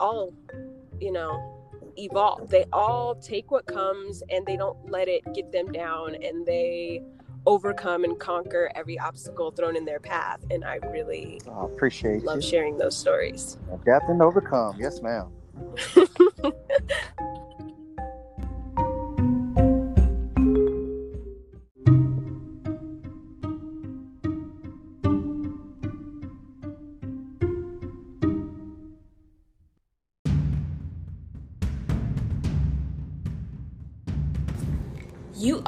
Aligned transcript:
all, 0.00 0.34
you 1.00 1.12
know, 1.12 1.38
evolve. 1.96 2.48
They 2.50 2.64
all 2.72 3.14
take 3.14 3.50
what 3.50 3.66
comes 3.66 4.22
and 4.30 4.44
they 4.46 4.56
don't 4.56 4.90
let 4.90 5.08
it 5.08 5.22
get 5.34 5.52
them 5.52 5.70
down 5.72 6.14
and 6.16 6.46
they 6.46 7.02
overcome 7.46 8.04
and 8.04 8.18
conquer 8.18 8.70
every 8.74 8.98
obstacle 8.98 9.50
thrown 9.50 9.76
in 9.76 9.84
their 9.84 10.00
path. 10.00 10.40
And 10.50 10.64
I 10.64 10.76
really 10.90 11.40
I 11.50 11.64
appreciate 11.64 12.22
love 12.24 12.36
you. 12.36 12.42
sharing 12.42 12.78
those 12.78 12.96
stories. 12.96 13.58
Adapt 13.72 14.08
and 14.08 14.22
overcome. 14.22 14.76
Yes, 14.78 15.00
ma'am. 15.00 15.30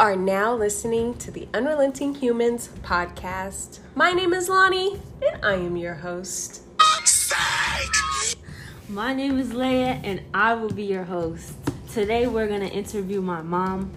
are 0.02 0.16
now 0.16 0.52
listening 0.52 1.15
to 1.15 1.30
the 1.30 1.47
Unrelenting 1.55 2.12
Humans 2.12 2.70
podcast. 2.83 3.79
My 3.95 4.11
name 4.11 4.33
is 4.33 4.48
Lonnie, 4.48 5.01
and 5.25 5.45
I 5.45 5.55
am 5.55 5.77
your 5.77 5.95
host. 5.95 6.62
My 8.88 9.15
name 9.15 9.38
is 9.38 9.51
Leia, 9.51 10.01
and 10.02 10.20
I 10.34 10.55
will 10.55 10.73
be 10.73 10.83
your 10.83 11.05
host. 11.05 11.55
Today, 11.92 12.27
we're 12.27 12.48
gonna 12.48 12.65
interview 12.65 13.23
my 13.23 13.42
mom 13.42 13.92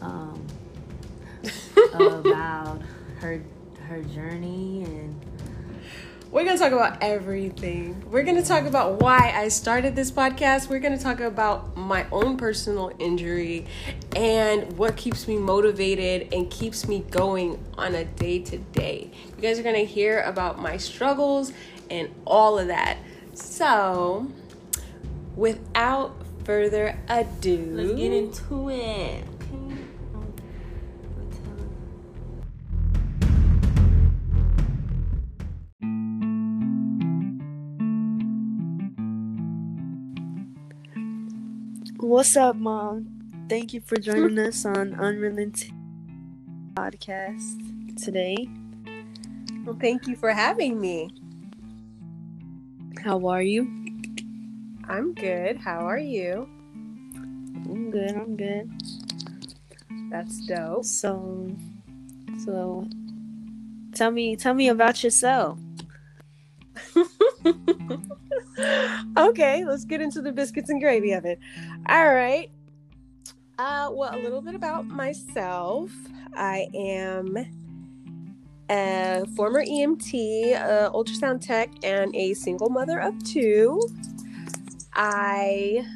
um, 0.00 0.44
about 1.94 2.82
her 3.20 3.40
her 3.86 4.02
journey 4.02 4.82
and 4.82 5.24
We're 6.36 6.44
going 6.44 6.58
to 6.58 6.62
talk 6.62 6.72
about 6.72 6.98
everything. 7.02 8.04
We're 8.10 8.22
going 8.22 8.36
to 8.36 8.46
talk 8.46 8.66
about 8.66 9.00
why 9.00 9.32
I 9.34 9.48
started 9.48 9.96
this 9.96 10.10
podcast. 10.10 10.68
We're 10.68 10.80
going 10.80 10.94
to 10.94 11.02
talk 11.02 11.20
about 11.20 11.78
my 11.78 12.04
own 12.12 12.36
personal 12.36 12.92
injury 12.98 13.66
and 14.14 14.76
what 14.76 14.98
keeps 14.98 15.26
me 15.26 15.38
motivated 15.38 16.34
and 16.34 16.50
keeps 16.50 16.86
me 16.86 17.06
going 17.10 17.64
on 17.78 17.94
a 17.94 18.04
day 18.04 18.40
to 18.40 18.58
day. 18.58 19.10
You 19.34 19.40
guys 19.40 19.58
are 19.58 19.62
going 19.62 19.76
to 19.76 19.86
hear 19.86 20.20
about 20.24 20.60
my 20.60 20.76
struggles 20.76 21.54
and 21.88 22.10
all 22.26 22.58
of 22.58 22.66
that. 22.66 22.98
So, 23.32 24.30
without 25.36 26.16
further 26.44 26.98
ado, 27.08 27.66
let's 27.70 27.92
get 27.92 28.12
into 28.12 28.68
it. 28.68 29.24
What's 42.16 42.34
up, 42.34 42.56
Mom? 42.56 43.44
Thank 43.46 43.74
you 43.74 43.82
for 43.82 43.96
joining 43.96 44.38
us 44.38 44.64
on 44.64 44.94
Unrelenting 44.94 45.74
Podcast 46.72 48.02
today. 48.02 48.48
Well, 49.66 49.76
thank 49.78 50.06
you 50.06 50.16
for 50.16 50.30
having 50.30 50.80
me. 50.80 51.10
How 53.04 53.26
are 53.26 53.42
you? 53.42 53.64
I'm 54.88 55.12
good. 55.12 55.58
How 55.58 55.80
are 55.80 55.98
you? 55.98 56.48
I'm 57.14 57.90
good. 57.90 58.12
I'm 58.12 58.34
good. 58.34 58.70
That's 60.10 60.40
dope. 60.46 60.86
So, 60.86 61.54
so, 62.46 62.88
tell 63.94 64.10
me, 64.10 64.36
tell 64.36 64.54
me 64.54 64.70
about 64.70 65.04
yourself. 65.04 65.58
okay, 69.16 69.64
let's 69.64 69.84
get 69.84 70.00
into 70.00 70.22
the 70.22 70.32
biscuits 70.32 70.70
and 70.70 70.80
gravy 70.80 71.12
of 71.12 71.24
it. 71.24 71.38
All 71.88 72.12
right. 72.14 72.50
Uh, 73.58 73.90
well, 73.92 74.14
a 74.14 74.20
little 74.20 74.42
bit 74.42 74.54
about 74.54 74.86
myself. 74.86 75.90
I 76.34 76.68
am 76.74 77.36
a 78.68 79.24
former 79.34 79.64
EMT, 79.64 80.54
uh, 80.54 80.90
ultrasound 80.90 81.40
tech, 81.40 81.70
and 81.82 82.14
a 82.14 82.34
single 82.34 82.68
mother 82.68 82.98
of 82.98 83.22
two. 83.24 83.80
I 84.92 85.86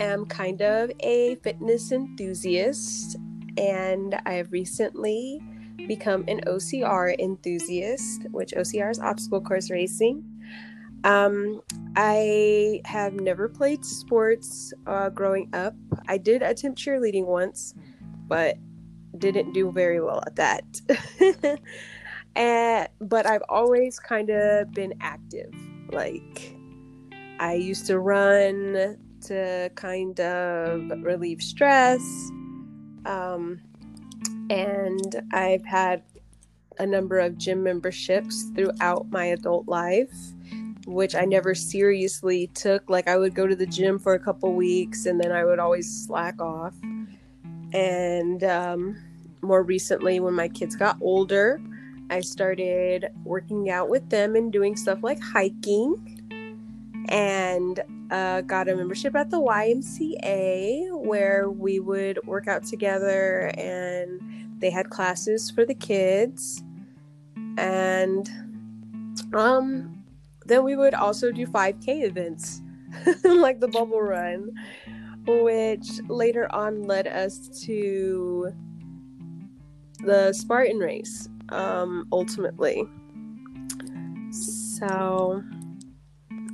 am 0.00 0.26
kind 0.26 0.62
of 0.62 0.90
a 1.00 1.36
fitness 1.36 1.92
enthusiast, 1.92 3.16
and 3.56 4.20
I 4.26 4.34
have 4.34 4.52
recently 4.52 5.40
become 5.86 6.24
an 6.28 6.40
OCR 6.46 7.18
enthusiast, 7.18 8.26
which 8.30 8.52
OCR 8.52 8.90
is 8.90 8.98
obstacle 8.98 9.40
course 9.40 9.70
racing. 9.70 10.24
Um, 11.04 11.60
I 11.96 12.80
have 12.84 13.14
never 13.14 13.48
played 13.48 13.84
sports 13.84 14.72
uh, 14.86 15.10
growing 15.10 15.50
up. 15.52 15.74
I 16.08 16.18
did 16.18 16.42
attempt 16.42 16.78
cheerleading 16.78 17.26
once, 17.26 17.74
but 18.26 18.56
didn't 19.16 19.52
do 19.52 19.70
very 19.72 20.00
well 20.00 20.22
at 20.26 20.36
that. 20.36 20.64
and, 22.36 22.88
but 23.00 23.26
I've 23.26 23.42
always 23.48 23.98
kind 23.98 24.30
of 24.30 24.72
been 24.72 24.94
active. 25.00 25.52
Like, 25.90 26.54
I 27.40 27.54
used 27.54 27.86
to 27.86 27.98
run 27.98 28.98
to 29.22 29.70
kind 29.74 30.18
of 30.20 30.90
relieve 31.02 31.42
stress. 31.42 32.02
Um, 33.06 33.60
and 34.50 35.22
I've 35.32 35.64
had 35.64 36.02
a 36.78 36.86
number 36.86 37.18
of 37.18 37.38
gym 37.38 37.62
memberships 37.62 38.50
throughout 38.54 39.10
my 39.10 39.26
adult 39.26 39.66
life 39.66 40.14
which 40.88 41.14
I 41.14 41.26
never 41.26 41.54
seriously 41.54 42.46
took. 42.54 42.88
Like 42.88 43.08
I 43.08 43.18
would 43.18 43.34
go 43.34 43.46
to 43.46 43.54
the 43.54 43.66
gym 43.66 43.98
for 43.98 44.14
a 44.14 44.18
couple 44.18 44.54
weeks 44.54 45.04
and 45.04 45.20
then 45.20 45.32
I 45.32 45.44
would 45.44 45.58
always 45.58 46.06
slack 46.06 46.40
off. 46.40 46.74
And 47.74 48.42
um, 48.42 48.96
more 49.42 49.62
recently, 49.62 50.18
when 50.18 50.32
my 50.32 50.48
kids 50.48 50.76
got 50.76 50.96
older, 51.02 51.60
I 52.08 52.20
started 52.20 53.08
working 53.22 53.68
out 53.68 53.90
with 53.90 54.08
them 54.08 54.34
and 54.34 54.50
doing 54.50 54.76
stuff 54.76 55.00
like 55.02 55.20
hiking 55.20 56.24
and 57.10 57.80
uh, 58.10 58.40
got 58.40 58.70
a 58.70 58.74
membership 58.74 59.14
at 59.14 59.28
the 59.28 59.40
YMCA 59.40 60.90
where 61.04 61.50
we 61.50 61.80
would 61.80 62.18
work 62.26 62.48
out 62.48 62.64
together 62.64 63.52
and 63.58 64.22
they 64.58 64.70
had 64.70 64.88
classes 64.88 65.50
for 65.50 65.66
the 65.66 65.74
kids. 65.74 66.62
And 67.58 68.30
um 69.34 69.97
then 70.48 70.64
we 70.64 70.76
would 70.76 70.94
also 70.94 71.30
do 71.30 71.46
5K 71.46 72.04
events, 72.04 72.62
like 73.24 73.60
the 73.60 73.68
bubble 73.68 74.00
run, 74.00 74.50
which 75.26 75.86
later 76.08 76.52
on 76.54 76.84
led 76.84 77.06
us 77.06 77.48
to 77.66 78.50
the 80.00 80.32
Spartan 80.32 80.78
race, 80.78 81.28
um, 81.50 82.08
ultimately. 82.12 82.84
So, 84.30 85.42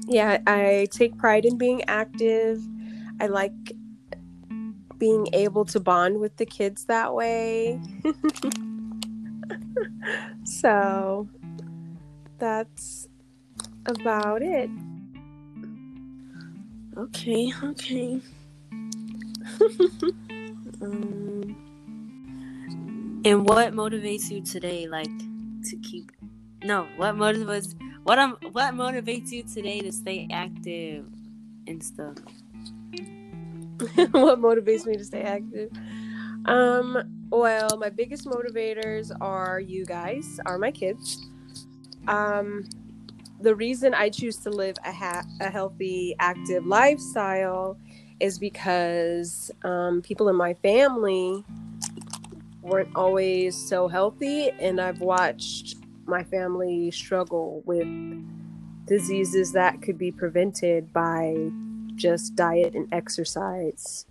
yeah, 0.07 0.39
I 0.47 0.89
take 0.91 1.17
pride 1.17 1.45
in 1.45 1.57
being 1.57 1.85
active. 1.85 2.61
I 3.21 3.27
like 3.27 3.53
being 4.99 5.29
able 5.33 5.65
to 5.67 5.79
bond 5.79 6.19
with 6.19 6.37
the 6.37 6.47
kids 6.47 6.87
that 6.87 7.15
way. 7.15 7.81
so, 10.45 11.29
that's 12.39 13.09
about 13.87 14.43
it. 14.43 14.71
Okay, 16.97 17.53
okay. 17.63 18.21
um, 20.81 21.57
and 23.25 23.49
what 23.49 23.73
motivates 23.73 24.31
you 24.31 24.43
today, 24.43 24.87
like 24.87 25.09
to 25.65 25.77
keep? 25.83 26.13
No, 26.63 26.87
what 26.97 27.15
motivates? 27.17 27.75
What 28.05 28.19
um, 28.19 28.37
what 28.53 28.75
motivates 28.75 29.31
you 29.33 29.43
today 29.43 29.81
to 29.81 29.91
stay 29.93 30.29
active 30.31 31.07
and 31.67 31.83
stuff? 31.83 32.17
what 34.13 34.39
motivates 34.41 34.87
me 34.87 34.97
to 34.97 35.05
stay 35.05 35.23
active? 35.23 35.71
Um, 36.45 37.27
well, 37.31 37.77
my 37.79 37.89
biggest 37.89 38.27
motivators 38.27 39.11
are 39.21 39.59
you 39.59 39.85
guys, 39.85 40.39
are 40.47 40.59
my 40.59 40.71
kids. 40.71 41.27
Um, 42.07 42.65
the 43.45 43.55
reason 43.55 43.93
I 43.93 44.09
choose 44.09 44.39
to 44.39 44.51
live 44.51 44.77
a, 44.85 44.93
ha- 44.93 45.27
a 45.39 45.51
healthy, 45.51 46.17
active 46.19 46.67
lifestyle 46.67 47.77
is 48.19 48.39
because 48.39 49.51
um, 49.63 50.01
people 50.01 50.31
in 50.31 50.37
my 50.37 50.55
family 50.55 51.45
weren't 52.63 52.89
always 52.97 53.55
so 53.55 53.87
healthy, 53.87 54.49
and 54.49 54.81
I've 54.81 55.01
watched 55.01 55.77
my 56.07 56.25
family 56.25 56.91
struggle 56.91 57.63
with 57.67 57.87
diseases 58.87 59.53
that 59.53 59.83
could 59.83 59.99
be 59.99 60.11
prevented 60.11 60.91
by 60.95 61.51
just 61.97 62.35
diet 62.35 62.75
and 62.75 62.89
exercise. 62.93 64.07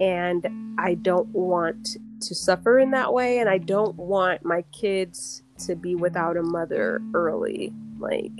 And 0.00 0.76
I 0.78 0.94
don't 0.94 1.28
want 1.28 1.96
to 2.20 2.34
suffer 2.34 2.78
in 2.78 2.90
that 2.90 3.14
way, 3.14 3.38
and 3.38 3.48
I 3.48 3.56
don't 3.56 3.96
want 3.96 4.44
my 4.44 4.62
kids 4.70 5.42
to 5.66 5.74
be 5.74 5.94
without 5.94 6.36
a 6.36 6.42
mother 6.42 7.00
early. 7.14 7.72
Like, 7.98 8.32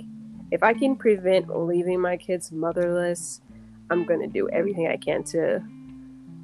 if 0.51 0.63
I 0.63 0.73
can 0.73 0.95
prevent 0.95 1.49
leaving 1.57 1.99
my 2.01 2.17
kids 2.17 2.51
motherless, 2.51 3.41
I'm 3.89 4.05
going 4.05 4.19
to 4.19 4.27
do 4.27 4.49
everything 4.49 4.87
I 4.87 4.97
can 4.97 5.23
to 5.25 5.63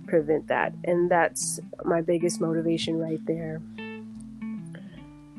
prevent 0.08 0.48
that. 0.48 0.74
And 0.86 1.12
that's 1.12 1.60
my 1.84 2.02
biggest 2.02 2.42
motivation 2.42 2.98
right 2.98 3.24
there. 3.26 3.62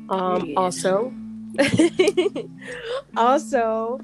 Um, 0.09 0.45
Yeah. 0.45 0.55
also, 0.57 1.13
also, 3.17 3.99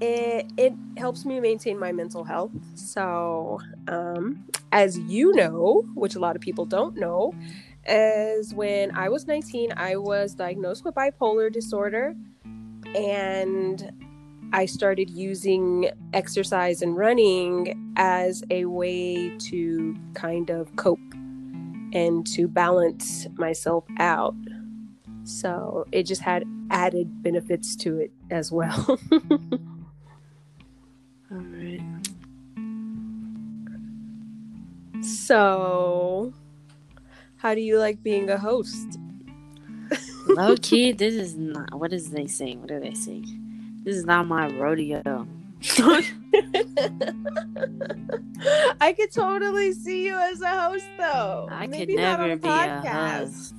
it, 0.00 0.46
it 0.56 0.72
helps 0.96 1.24
me 1.24 1.40
maintain 1.40 1.78
my 1.78 1.92
mental 1.92 2.24
health. 2.24 2.52
So, 2.74 3.60
um, 3.86 4.46
as 4.72 4.98
you 4.98 5.34
know, 5.34 5.84
which 5.94 6.16
a 6.16 6.18
lot 6.18 6.36
of 6.36 6.42
people 6.42 6.64
don't 6.64 6.96
know, 6.96 7.34
as 7.86 8.52
when 8.52 8.94
I 8.94 9.08
was 9.08 9.26
19, 9.26 9.72
I 9.76 9.96
was 9.96 10.34
diagnosed 10.34 10.84
with 10.84 10.94
bipolar 10.94 11.52
disorder 11.52 12.14
and 12.94 13.92
I 14.52 14.66
started 14.66 15.10
using 15.10 15.90
exercise 16.14 16.80
and 16.80 16.96
running 16.96 17.92
as 17.96 18.42
a 18.50 18.64
way 18.64 19.36
to 19.38 19.96
kind 20.14 20.50
of 20.50 20.74
cope 20.76 20.98
and 21.92 22.26
to 22.28 22.48
balance 22.48 23.26
myself 23.36 23.84
out. 23.98 24.34
So 25.24 25.86
it 25.92 26.04
just 26.04 26.22
had 26.22 26.44
added 26.70 27.22
benefits 27.22 27.76
to 27.76 27.98
it 27.98 28.10
as 28.30 28.50
well. 28.50 28.98
All 31.30 31.36
right. 31.36 31.82
so, 35.02 36.32
how 37.36 37.54
do 37.54 37.60
you 37.60 37.78
like 37.78 38.02
being 38.02 38.30
a 38.30 38.38
host? 38.38 38.98
Low 40.26 40.56
key, 40.56 40.92
this 40.92 41.14
is 41.14 41.36
not. 41.36 41.74
What 41.74 41.92
is 41.92 42.10
they 42.10 42.26
saying? 42.26 42.62
What 42.62 42.70
are 42.70 42.80
they 42.80 42.94
saying? 42.94 43.47
This 43.84 43.96
is 43.96 44.04
not 44.04 44.26
my 44.26 44.48
rodeo. 44.48 45.26
I 48.80 48.92
could 48.92 49.10
totally 49.12 49.72
see 49.72 50.06
you 50.06 50.16
as 50.16 50.40
a 50.40 50.60
host, 50.60 50.86
though. 50.96 51.48
I 51.50 51.66
could 51.66 51.70
Maybe 51.70 51.96
not 51.96 52.20
never 52.20 52.36
be 52.36 52.48
a 52.48 52.80
host. 52.80 53.54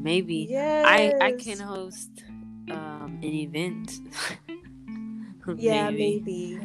Maybe 0.00 0.46
Yes. 0.48 0.86
I 0.88 1.26
I 1.26 1.32
can 1.32 1.58
host 1.58 2.10
um 2.70 3.18
an 3.22 3.34
event. 3.34 4.00
Yeah, 5.56 5.90
maybe. 5.90 6.60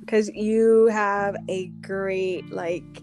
Because 0.00 0.30
you 0.30 0.86
have 0.86 1.36
a 1.48 1.66
great 1.82 2.50
like 2.50 3.02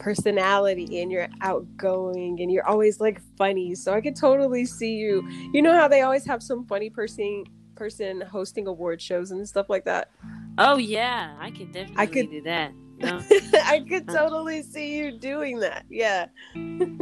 personality 0.00 1.00
and 1.00 1.12
you're 1.12 1.28
outgoing 1.40 2.40
and 2.40 2.50
you're 2.50 2.66
always 2.66 2.98
like 3.00 3.20
funny. 3.36 3.74
So 3.74 3.92
I 3.92 4.00
could 4.00 4.16
totally 4.16 4.64
see 4.64 4.94
you. 4.94 5.22
You 5.52 5.62
know 5.62 5.76
how 5.76 5.86
they 5.86 6.00
always 6.00 6.26
have 6.26 6.42
some 6.42 6.64
funny 6.66 6.90
person 6.90 7.44
person 7.80 8.20
hosting 8.20 8.66
award 8.66 9.00
shows 9.00 9.30
and 9.30 9.48
stuff 9.48 9.70
like 9.70 9.86
that. 9.86 10.10
Oh 10.58 10.76
yeah, 10.76 11.34
I 11.40 11.50
could 11.50 11.72
definitely 11.72 11.96
I 11.96 12.06
could- 12.06 12.30
do 12.30 12.42
that. 12.42 12.72
No, 13.00 13.18
I 13.64 13.82
could 13.88 14.06
totally 14.06 14.62
see 14.62 14.98
you 14.98 15.18
doing 15.18 15.60
that. 15.60 15.86
Yeah. 15.88 16.26
we'll 16.54 16.98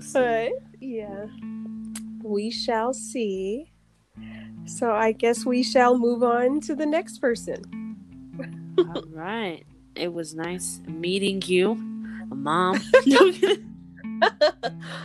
see. 0.00 0.18
But 0.18 0.52
yeah. 0.80 1.26
We 2.24 2.50
shall 2.50 2.94
see. 2.94 3.74
So 4.64 4.90
I 4.90 5.12
guess 5.12 5.44
we 5.44 5.62
shall 5.62 5.98
move 5.98 6.22
on 6.22 6.60
to 6.60 6.74
the 6.74 6.86
next 6.86 7.18
person. 7.18 7.62
All 8.78 9.04
right. 9.10 9.64
It 9.94 10.14
was 10.14 10.34
nice 10.34 10.80
meeting 10.86 11.42
you, 11.44 11.74
mom. 12.30 12.80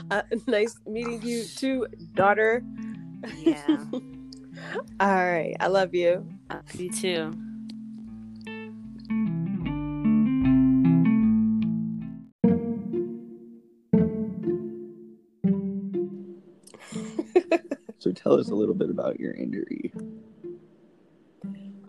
uh, 0.09 0.21
nice 0.47 0.79
meeting 0.87 1.21
you 1.21 1.43
too, 1.43 1.85
daughter. 2.13 2.63
Yeah, 3.37 3.85
All 4.99 5.15
right. 5.15 5.55
I 5.59 5.67
love 5.67 5.93
you. 5.93 6.27
me 6.77 6.89
too. 6.89 7.33
So 17.99 18.11
tell 18.11 18.39
us 18.39 18.49
a 18.49 18.55
little 18.55 18.75
bit 18.75 18.91
about 18.91 19.19
your 19.19 19.33
injury, 19.33 19.91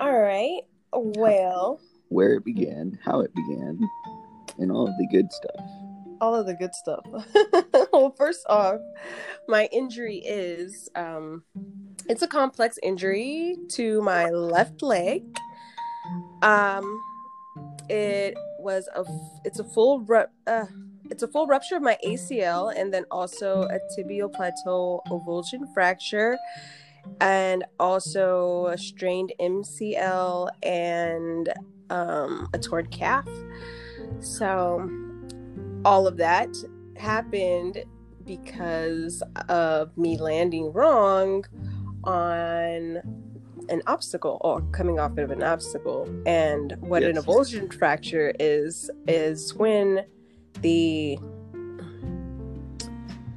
All 0.01 0.19
right. 0.19 0.63
Well, 0.93 1.81
where 2.09 2.33
it 2.35 2.45
began, 2.45 2.99
how 3.05 3.21
it 3.21 3.33
began, 3.35 3.79
and 4.59 4.73
all 4.73 4.89
of 4.89 4.97
the 4.97 5.07
good 5.13 5.31
stuff. 5.31 5.65
All 6.21 6.35
of 6.35 6.47
the 6.47 6.55
good 6.55 6.75
stuff. 6.75 7.05
well, 7.93 8.15
first 8.17 8.45
off, 8.49 8.81
my 9.47 9.69
injury 9.73 10.19
is 10.19 10.89
um 10.95 11.43
it's 12.09 12.23
a 12.23 12.29
complex 12.29 12.79
injury 12.83 13.57
to 13.71 14.01
my 14.03 14.31
left 14.31 14.83
leg. 14.83 15.23
Um 16.43 17.03
it 17.89 18.37
was 18.59 18.89
a 18.95 19.05
it's 19.45 19.59
a 19.59 19.65
full 19.65 20.01
ru- 20.01 20.25
uh, 20.47 20.67
it's 21.11 21.23
a 21.23 21.29
full 21.29 21.47
rupture 21.47 21.77
of 21.77 21.83
my 21.83 21.97
ACL 22.07 22.73
and 22.77 22.93
then 22.93 23.05
also 23.11 23.63
a 23.63 23.79
tibial 23.97 24.33
plateau 24.33 25.03
avulsion 25.11 25.73
fracture 25.73 26.37
and 27.21 27.65
also 27.81 28.67
a 28.67 28.79
strained 28.79 29.33
MCL 29.41 30.51
and 30.63 31.53
um, 31.91 32.49
a 32.53 32.59
torn 32.59 32.87
calf. 32.89 33.29
So 34.21 34.89
all 35.85 36.07
of 36.07 36.17
that 36.17 36.55
happened 36.97 37.85
because 38.25 39.23
of 39.49 39.97
me 39.97 40.19
landing 40.19 40.73
wrong 40.73 41.45
on 42.05 43.01
an 43.69 43.83
obstacle 43.87 44.39
or 44.43 44.61
coming 44.73 44.99
off 44.99 45.17
of 45.19 45.31
an 45.31 45.43
obstacle. 45.43 46.09
And 46.27 46.75
what 46.81 47.03
an 47.03 47.17
avulsion 47.17 47.73
fracture 47.73 48.35
is 48.39 48.91
is 49.07 49.55
when 49.55 50.05
the 50.61 51.19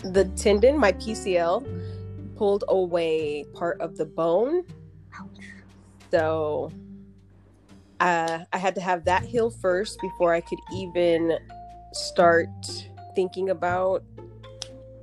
the 0.04 0.26
tendon 0.36 0.80
my 0.80 0.92
pcl 0.94 1.64
pulled 2.36 2.64
away 2.68 3.46
part 3.54 3.80
of 3.82 3.98
the 3.98 4.06
bone. 4.06 4.64
So 6.10 6.72
uh, 8.02 8.46
i 8.52 8.58
had 8.58 8.76
to 8.76 8.82
have 8.82 9.06
that 9.06 9.24
heal 9.24 9.52
first 9.52 10.02
before 10.02 10.34
i 10.34 10.42
could 10.42 10.60
even 10.74 11.38
start 11.94 12.50
thinking 13.16 13.50
about 13.50 14.04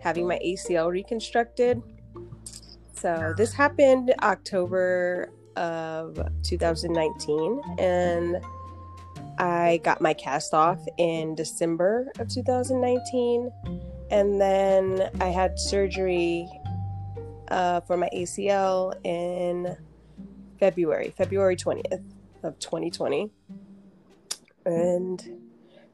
having 0.00 0.26
my 0.26 0.38
ACL 0.44 0.90
reconstructed. 0.90 1.82
So 2.94 3.34
this 3.36 3.52
happened 3.52 4.14
October 4.22 5.30
of 5.56 6.18
2019 6.42 7.60
and 7.78 8.40
I 9.38 9.80
got 9.84 10.00
my 10.00 10.14
cast 10.14 10.54
off 10.54 10.80
in 10.96 11.34
December 11.34 12.10
of 12.18 12.28
2019 12.28 13.52
and 14.10 14.40
then 14.40 15.10
I 15.20 15.26
had 15.26 15.58
surgery 15.58 16.48
uh, 17.48 17.80
for 17.80 17.96
my 17.96 18.08
ACL 18.14 18.94
in 19.04 19.76
February, 20.58 21.14
February 21.16 21.56
20th 21.56 22.02
of 22.42 22.58
2020. 22.58 23.30
And 24.64 25.47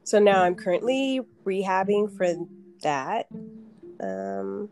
so 0.04 0.18
now 0.18 0.42
I'm 0.42 0.54
currently 0.54 1.20
rehabbing 1.44 2.14
for 2.16 2.34
that. 2.82 3.26
Um, 4.00 4.68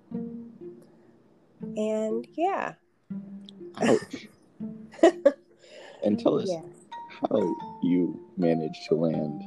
and 1.76 2.26
yeah. 2.36 2.74
Ouch. 3.80 4.28
and 6.04 6.20
tell 6.20 6.38
us 6.40 6.50
yeah. 6.50 6.60
how 7.30 7.54
you 7.82 8.20
managed 8.36 8.88
to 8.88 8.94
land 8.94 9.42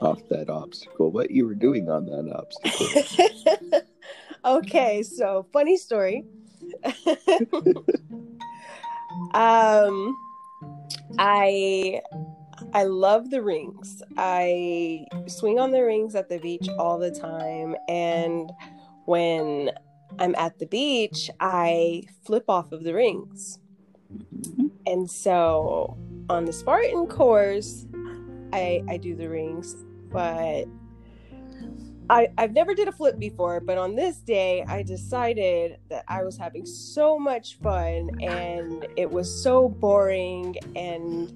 off 0.00 0.20
that 0.28 0.50
obstacle, 0.50 1.12
what 1.12 1.30
you 1.30 1.46
were 1.46 1.54
doing 1.54 1.88
on 1.88 2.06
that 2.06 2.28
obstacle. 2.34 3.80
okay, 4.44 5.02
so 5.02 5.46
funny 5.52 5.76
story. 5.76 6.24
um 9.34 10.16
I 11.18 12.00
I 12.74 12.84
love 12.84 13.30
the 13.30 13.42
rings. 13.42 14.02
I 14.16 15.06
swing 15.26 15.58
on 15.58 15.70
the 15.70 15.82
rings 15.82 16.14
at 16.14 16.28
the 16.28 16.38
beach 16.38 16.68
all 16.78 16.98
the 16.98 17.10
time 17.10 17.76
and 17.88 18.50
when 19.04 19.70
I'm 20.18 20.34
at 20.36 20.58
the 20.58 20.66
beach, 20.66 21.30
I 21.40 22.02
flip 22.24 22.44
off 22.48 22.72
of 22.72 22.84
the 22.84 22.94
rings. 22.94 23.58
Mhm. 24.12 24.70
And 24.86 25.10
so 25.10 25.96
on 26.28 26.44
the 26.44 26.52
Spartan 26.52 27.06
course, 27.06 27.86
I 28.52 28.82
I 28.88 28.96
do 28.96 29.14
the 29.16 29.28
rings, 29.28 29.74
but 30.10 30.66
I 32.10 32.28
I've 32.36 32.52
never 32.52 32.74
did 32.74 32.88
a 32.88 32.92
flip 32.92 33.18
before, 33.18 33.60
but 33.60 33.78
on 33.78 33.94
this 33.96 34.18
day 34.18 34.64
I 34.68 34.82
decided 34.82 35.78
that 35.88 36.04
I 36.08 36.22
was 36.24 36.36
having 36.36 36.66
so 36.66 37.18
much 37.18 37.58
fun 37.58 38.10
and 38.20 38.86
it 38.96 39.10
was 39.10 39.42
so 39.42 39.68
boring 39.68 40.56
and 40.76 41.32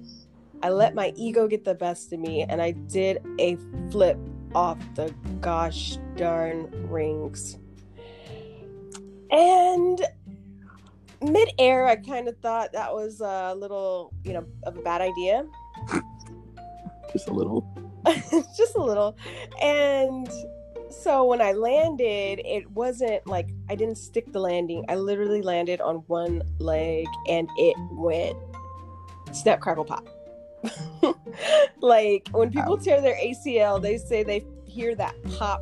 I 0.63 0.69
let 0.69 0.95
my 0.95 1.13
ego 1.15 1.47
get 1.47 1.63
the 1.63 1.75
best 1.75 2.11
of 2.13 2.19
me 2.19 2.43
and 2.43 2.61
I 2.61 2.71
did 2.71 3.21
a 3.39 3.57
flip 3.91 4.17
off 4.55 4.77
the 4.95 5.13
gosh 5.41 5.97
darn 6.15 6.69
rings. 6.89 7.57
And 9.29 10.01
midair, 11.21 11.87
I 11.87 11.95
kind 11.97 12.27
of 12.27 12.37
thought 12.39 12.73
that 12.73 12.93
was 12.93 13.21
a 13.21 13.53
little, 13.55 14.13
you 14.23 14.33
know, 14.33 14.45
of 14.63 14.77
a 14.77 14.81
bad 14.81 15.01
idea. 15.01 15.45
Just 17.13 17.27
a 17.29 17.33
little. 17.33 17.67
just 18.57 18.75
a 18.75 18.83
little. 18.83 19.17
And 19.61 20.29
so 20.89 21.25
when 21.25 21.41
I 21.41 21.51
landed, 21.53 22.41
it 22.45 22.69
wasn't 22.71 23.25
like 23.27 23.49
I 23.69 23.75
didn't 23.75 23.97
stick 23.97 24.31
the 24.31 24.39
landing. 24.39 24.85
I 24.87 24.95
literally 24.95 25.41
landed 25.41 25.81
on 25.81 25.97
one 26.07 26.41
leg 26.59 27.05
and 27.27 27.49
it 27.57 27.75
went 27.91 28.37
snap 29.33 29.59
crackle 29.59 29.85
pop. 29.85 30.07
like 31.81 32.27
when 32.31 32.51
people 32.51 32.77
Wow. 32.77 32.83
tear 32.83 33.01
their 33.01 33.15
ACL, 33.15 33.81
they 33.81 33.97
say 33.97 34.23
they 34.23 34.45
hear 34.65 34.95
that 34.95 35.15
pop. 35.37 35.61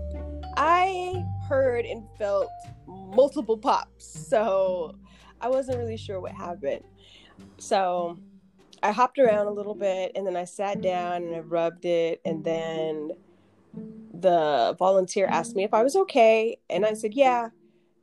I 0.58 1.24
heard 1.48 1.86
and 1.86 2.04
felt 2.18 2.50
multiple 2.88 3.58
pops. 3.58 4.06
So 4.06 4.96
I 5.42 5.50
wasn't 5.50 5.78
really 5.78 5.98
sure 5.98 6.20
what 6.20 6.32
happened. 6.32 6.84
So 7.58 8.18
I 8.82 8.92
hopped 8.92 9.20
around 9.20 9.48
a 9.48 9.52
little 9.52 9.76
bit 9.76 10.12
and 10.16 10.26
then 10.26 10.36
I 10.36 10.46
sat 10.46 10.82
down 10.82 11.24
and 11.24 11.36
I 11.36 11.40
rubbed 11.40 11.86
it 11.86 12.22
and 12.24 12.44
then 12.44 13.12
the 14.14 14.76
volunteer 14.78 15.26
asked 15.26 15.56
me 15.56 15.64
if 15.64 15.74
I 15.74 15.84
was 15.84 15.96
okay 15.96 16.58
and 16.70 16.86
I 16.86 16.94
said 16.94 17.14
yeah 17.14 17.50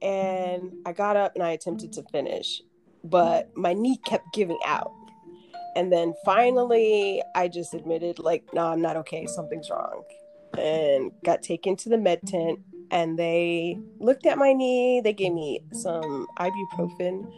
and 0.03 0.73
I 0.85 0.93
got 0.93 1.17
up 1.17 1.33
and 1.35 1.43
I 1.43 1.51
attempted 1.53 1.93
to 1.95 2.03
finish 2.03 2.61
but 3.05 3.57
my 3.57 3.73
knee 3.73 3.99
kept 4.05 4.33
giving 4.35 4.59
out 4.67 4.93
and 5.77 5.93
then 5.93 6.15
finally 6.25 7.23
I 7.35 7.49
just 7.49 7.75
admitted 7.75 8.19
like 8.19 8.45
no 8.53 8.67
I'm 8.67 8.81
not 8.81 8.97
okay 8.99 9.27
something's 9.27 9.71
wrong 9.71 10.03
and 10.59 11.11
got 11.25 11.43
taken 11.43 11.77
to 11.77 11.89
the 11.89 11.99
med 11.99 12.21
tent 12.27 12.61
and 12.91 13.19
they 13.19 13.79
looked 13.99 14.27
at 14.27 14.39
my 14.39 14.53
knee 14.53 15.01
they 15.03 15.13
gave 15.13 15.33
me 15.33 15.61
some 15.73 16.27
ibuprofen 16.39 17.31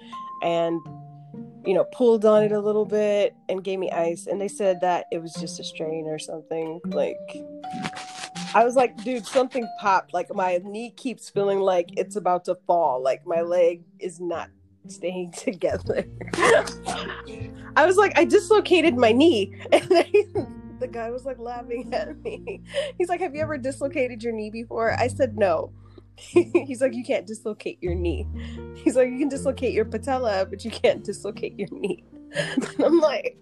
and 0.42 0.80
you 1.64 1.74
know 1.74 1.84
pulled 1.92 2.24
on 2.24 2.42
it 2.42 2.52
a 2.52 2.60
little 2.60 2.84
bit 2.84 3.34
and 3.48 3.64
gave 3.64 3.78
me 3.78 3.90
ice 3.90 4.26
and 4.26 4.40
they 4.40 4.48
said 4.48 4.80
that 4.80 5.06
it 5.12 5.22
was 5.22 5.32
just 5.34 5.60
a 5.60 5.64
strain 5.64 6.06
or 6.06 6.18
something 6.18 6.80
like 6.86 7.16
I 8.56 8.64
was 8.64 8.76
like, 8.76 8.96
dude, 9.02 9.26
something 9.26 9.68
popped. 9.80 10.14
Like 10.14 10.32
my 10.32 10.60
knee 10.62 10.92
keeps 10.92 11.28
feeling 11.28 11.58
like 11.58 11.88
it's 11.96 12.14
about 12.14 12.44
to 12.44 12.54
fall. 12.68 13.02
Like 13.02 13.26
my 13.26 13.40
leg 13.40 13.82
is 13.98 14.20
not 14.20 14.48
staying 14.88 15.32
together. 15.36 16.04
I 17.76 17.86
was 17.86 17.96
like, 17.96 18.16
I 18.16 18.24
dislocated 18.24 18.96
my 18.96 19.12
knee. 19.12 19.54
And 19.72 19.88
they, 19.88 20.26
the 20.80 20.88
guy 20.88 21.10
was 21.10 21.24
like 21.24 21.38
laughing 21.38 21.92
at 21.94 22.20
me. 22.22 22.60
He's 22.98 23.08
like, 23.08 23.20
Have 23.20 23.34
you 23.34 23.42
ever 23.42 23.58
dislocated 23.58 24.22
your 24.22 24.32
knee 24.32 24.50
before? 24.50 24.92
I 24.92 25.08
said 25.08 25.36
no. 25.36 25.72
He's 26.16 26.80
like, 26.80 26.94
You 26.94 27.04
can't 27.04 27.26
dislocate 27.26 27.78
your 27.80 27.94
knee. 27.94 28.26
He's 28.76 28.96
like, 28.96 29.10
You 29.10 29.18
can 29.18 29.28
dislocate 29.28 29.72
your 29.72 29.84
patella, 29.84 30.46
but 30.48 30.64
you 30.64 30.70
can't 30.70 31.02
dislocate 31.02 31.58
your 31.58 31.68
knee. 31.72 32.04
And 32.32 32.68
I'm 32.84 33.00
like, 33.00 33.38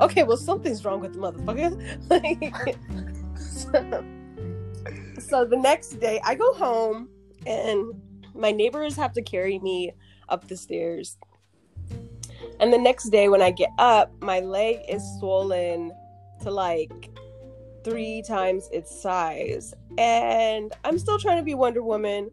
Okay, 0.00 0.22
well, 0.22 0.36
something's 0.36 0.84
wrong 0.84 1.00
with 1.00 1.14
the 1.14 1.18
motherfucker. 1.18 1.70
Like, 2.10 2.76
so, 3.38 4.04
so 5.20 5.44
the 5.44 5.56
next 5.56 6.00
day 6.00 6.20
I 6.24 6.34
go 6.34 6.52
home 6.54 7.08
and 7.46 7.94
my 8.34 8.50
neighbors 8.50 8.96
have 8.96 9.12
to 9.14 9.22
carry 9.22 9.58
me 9.58 9.92
up 10.30 10.48
the 10.48 10.56
stairs. 10.56 11.16
And 12.58 12.72
the 12.72 12.78
next 12.78 13.10
day 13.10 13.28
when 13.28 13.42
I 13.42 13.50
get 13.50 13.70
up, 13.78 14.12
my 14.20 14.40
leg 14.40 14.78
is 14.88 15.02
swollen 15.18 15.92
to 16.42 16.50
like 16.50 17.10
three 17.84 18.22
times 18.22 18.68
its 18.72 19.02
size. 19.02 19.74
And 19.98 20.72
I'm 20.84 20.98
still 20.98 21.18
trying 21.18 21.38
to 21.38 21.42
be 21.42 21.54
Wonder 21.54 21.82
Woman 21.82 22.30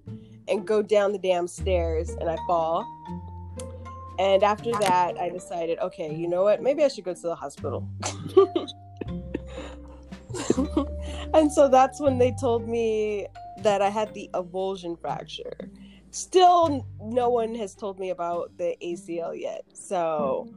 and 0.48 0.66
go 0.66 0.82
down 0.82 1.12
the 1.12 1.18
damn 1.18 1.48
stairs 1.48 2.10
and 2.10 2.30
I 2.30 2.38
fall. 2.48 2.86
And 4.20 4.44
after 4.44 4.72
that, 4.72 5.18
I 5.20 5.30
decided, 5.30 5.80
okay, 5.80 6.13
you 6.13 6.27
know 6.27 6.44
what? 6.44 6.62
Maybe 6.62 6.84
I 6.84 6.88
should 6.88 7.04
go 7.04 7.13
to 7.13 7.22
the 7.22 7.36
hospital. 7.36 7.88
and 11.34 11.51
so 11.51 11.68
that's 11.68 12.00
when 12.00 12.18
they 12.18 12.34
told 12.39 12.68
me 12.68 13.27
that 13.60 13.82
I 13.82 13.89
had 13.89 14.13
the 14.13 14.30
avulsion 14.34 15.00
fracture. 15.00 15.70
Still, 16.17 16.83
no 17.00 17.29
one 17.29 17.53
has 17.53 17.75
told 17.75 18.00
me 18.00 18.09
about 18.09 18.57
the 18.57 18.75
ACL 18.81 19.39
yet. 19.39 19.63
So 19.74 20.47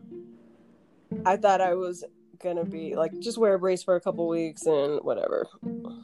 I 1.27 1.37
thought 1.37 1.61
I 1.61 1.75
was 1.75 2.03
gonna 2.43 2.65
be 2.65 2.97
like 2.97 3.19
just 3.19 3.37
wear 3.37 3.53
a 3.53 3.59
brace 3.59 3.83
for 3.83 3.95
a 3.95 4.01
couple 4.01 4.27
weeks 4.27 4.65
and 4.65 5.01
whatever. 5.03 5.47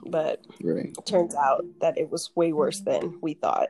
But 0.06 0.44
Right. 0.60 0.94
it 0.98 1.06
turns 1.06 1.34
out 1.34 1.64
that 1.80 1.96
it 1.96 2.10
was 2.10 2.36
way 2.36 2.52
worse 2.52 2.80
than 2.80 3.18
we 3.22 3.32
thought. 3.32 3.68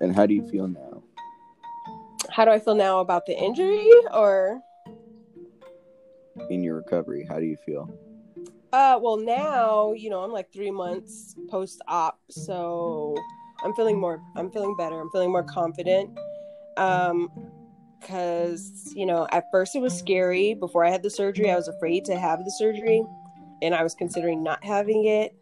And 0.00 0.12
how 0.16 0.26
do 0.26 0.34
you 0.34 0.42
feel 0.48 0.66
now? 0.66 1.04
How 2.28 2.44
do 2.44 2.50
I 2.50 2.58
feel 2.58 2.74
now 2.74 2.98
about 2.98 3.26
the 3.26 3.38
injury 3.40 3.88
or 4.12 4.60
In 6.50 6.64
your 6.64 6.74
recovery, 6.74 7.24
how 7.28 7.38
do 7.38 7.46
you 7.46 7.56
feel? 7.64 7.88
Uh, 8.72 8.98
well, 9.00 9.16
now 9.16 9.92
you 9.92 10.10
know 10.10 10.24
I'm 10.24 10.32
like 10.32 10.52
three 10.52 10.72
months 10.72 11.36
post 11.48 11.80
op, 11.86 12.18
so 12.28 13.14
I'm 13.64 13.74
feeling 13.74 13.98
more. 13.98 14.20
I'm 14.36 14.50
feeling 14.50 14.76
better. 14.76 15.00
I'm 15.00 15.10
feeling 15.10 15.32
more 15.32 15.42
confident. 15.42 16.16
Um, 16.76 17.30
because 18.00 18.92
you 18.94 19.06
know 19.06 19.26
at 19.32 19.44
first 19.50 19.74
it 19.74 19.80
was 19.80 19.96
scary. 19.96 20.54
Before 20.54 20.84
I 20.84 20.90
had 20.90 21.02
the 21.02 21.10
surgery, 21.10 21.50
I 21.50 21.56
was 21.56 21.68
afraid 21.68 22.04
to 22.06 22.18
have 22.18 22.44
the 22.44 22.50
surgery, 22.50 23.02
and 23.62 23.74
I 23.74 23.82
was 23.82 23.94
considering 23.94 24.42
not 24.42 24.62
having 24.62 25.06
it. 25.06 25.34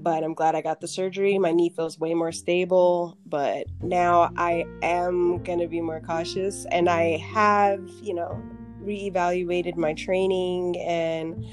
But 0.00 0.22
I'm 0.22 0.34
glad 0.34 0.54
I 0.54 0.60
got 0.60 0.80
the 0.80 0.88
surgery. 0.88 1.38
My 1.38 1.52
knee 1.52 1.70
feels 1.70 1.98
way 1.98 2.14
more 2.14 2.32
stable. 2.32 3.16
But 3.26 3.66
now 3.80 4.30
I 4.36 4.66
am 4.82 5.42
gonna 5.42 5.66
be 5.68 5.80
more 5.80 6.00
cautious, 6.00 6.66
and 6.70 6.88
I 6.88 7.16
have 7.16 7.80
you 8.02 8.14
know 8.14 8.42
reevaluated 8.84 9.76
my 9.76 9.94
training 9.94 10.78
and 10.80 11.44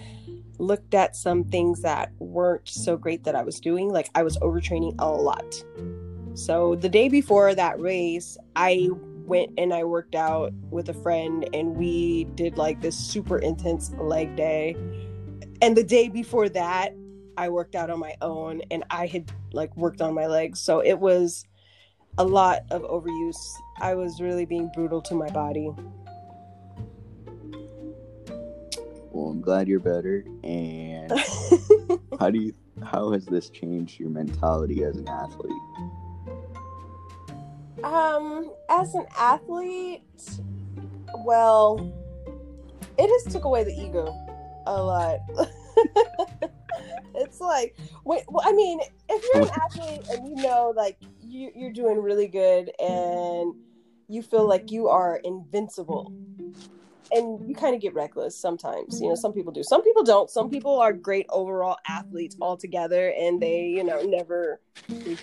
looked 0.60 0.94
at 0.94 1.16
some 1.16 1.44
things 1.44 1.82
that 1.82 2.12
weren't 2.20 2.68
so 2.68 2.98
great 2.98 3.24
that 3.24 3.36
I 3.36 3.44
was 3.44 3.60
doing. 3.60 3.90
Like 3.90 4.10
I 4.16 4.24
was 4.24 4.38
overtraining 4.40 4.96
a 5.00 5.10
lot. 5.10 5.64
So 6.34 6.76
the 6.76 6.90
day 6.90 7.08
before 7.08 7.56
that 7.56 7.80
race, 7.80 8.38
I 8.56 8.90
went 9.26 9.52
and 9.58 9.74
I 9.74 9.84
worked 9.84 10.16
out 10.16 10.54
with 10.70 10.90
a 10.90 10.94
friend 10.94 11.48
and 11.54 11.76
we 11.76 12.26
did 12.36 12.58
like 12.58 12.82
this 12.82 12.98
super 12.98 13.38
intense 13.38 13.92
leg 13.94 14.36
day. 14.36 14.76
And 15.62 15.76
the 15.76 15.84
day 15.84 16.10
before 16.10 16.50
that, 16.50 16.94
I 17.38 17.50
worked 17.50 17.76
out 17.76 17.90
on 17.90 18.00
my 18.00 18.16
own 18.22 18.62
and 18.72 18.84
I 18.90 19.08
had 19.08 19.32
like 19.52 19.76
worked 19.76 20.02
on 20.02 20.14
my 20.14 20.28
legs. 20.28 20.60
So 20.60 20.80
it 20.80 21.00
was 21.00 21.46
a 22.18 22.24
lot 22.24 22.62
of 22.72 22.84
overuse. 22.84 23.36
I 23.80 23.96
was 23.96 24.22
really 24.22 24.46
being 24.46 24.70
brutal 24.74 25.02
to 25.04 25.16
my 25.16 25.30
body. 25.30 25.72
Well, 29.16 29.32
I'm 29.32 29.40
glad 29.40 29.70
you're 29.70 29.80
better. 29.80 30.26
And 30.44 31.10
how 32.20 32.30
do 32.30 32.38
you? 32.38 32.54
How 32.84 33.14
has 33.14 33.26
this 33.26 33.50
changed 33.50 33.98
your 33.98 34.10
mentality 34.10 34.84
as 34.84 34.98
an 34.98 35.08
athlete? 35.08 35.54
Um, 37.82 38.52
as 38.70 38.94
an 38.94 39.06
athlete, 39.18 40.04
well, 41.24 41.94
it 42.98 43.08
has 43.08 43.32
took 43.32 43.46
away 43.46 43.64
the 43.64 43.72
ego 43.72 44.14
a 44.68 44.84
lot. 44.84 45.20
it's 47.16 47.40
like, 47.40 47.78
wait, 48.04 48.24
well, 48.28 48.46
I 48.46 48.52
mean, 48.52 48.82
if 49.08 49.26
you're 49.34 49.44
an 49.44 49.50
athlete 49.62 50.02
and 50.12 50.28
you 50.28 50.44
know, 50.44 50.74
like, 50.76 50.98
you, 51.22 51.52
you're 51.56 51.72
doing 51.72 52.02
really 52.02 52.28
good 52.28 52.70
and 52.82 53.56
you 54.10 54.22
feel 54.22 54.46
like 54.46 54.72
you 54.72 54.90
are 54.90 55.22
invincible, 55.24 56.12
and 57.12 57.40
you 57.40 57.54
mm-hmm. 57.54 57.54
kind 57.54 57.76
of 57.76 57.82
get 57.82 57.94
reckless 57.94 58.38
sometimes. 58.38 59.02
You 59.02 59.10
know, 59.10 59.16
some 59.16 59.34
people 59.34 59.52
do. 59.52 59.64
Some 59.64 59.84
people 59.84 60.04
don't. 60.04 60.30
Some 60.30 60.46
mm-hmm. 60.46 60.54
people 60.54 60.80
are 60.80 60.94
great 60.94 61.26
overall 61.30 61.78
athletes 61.88 62.36
altogether, 62.42 63.14
and 63.18 63.42
they, 63.42 63.66
you 63.66 63.84
know, 63.84 64.02
never, 64.02 64.60
you 64.88 65.18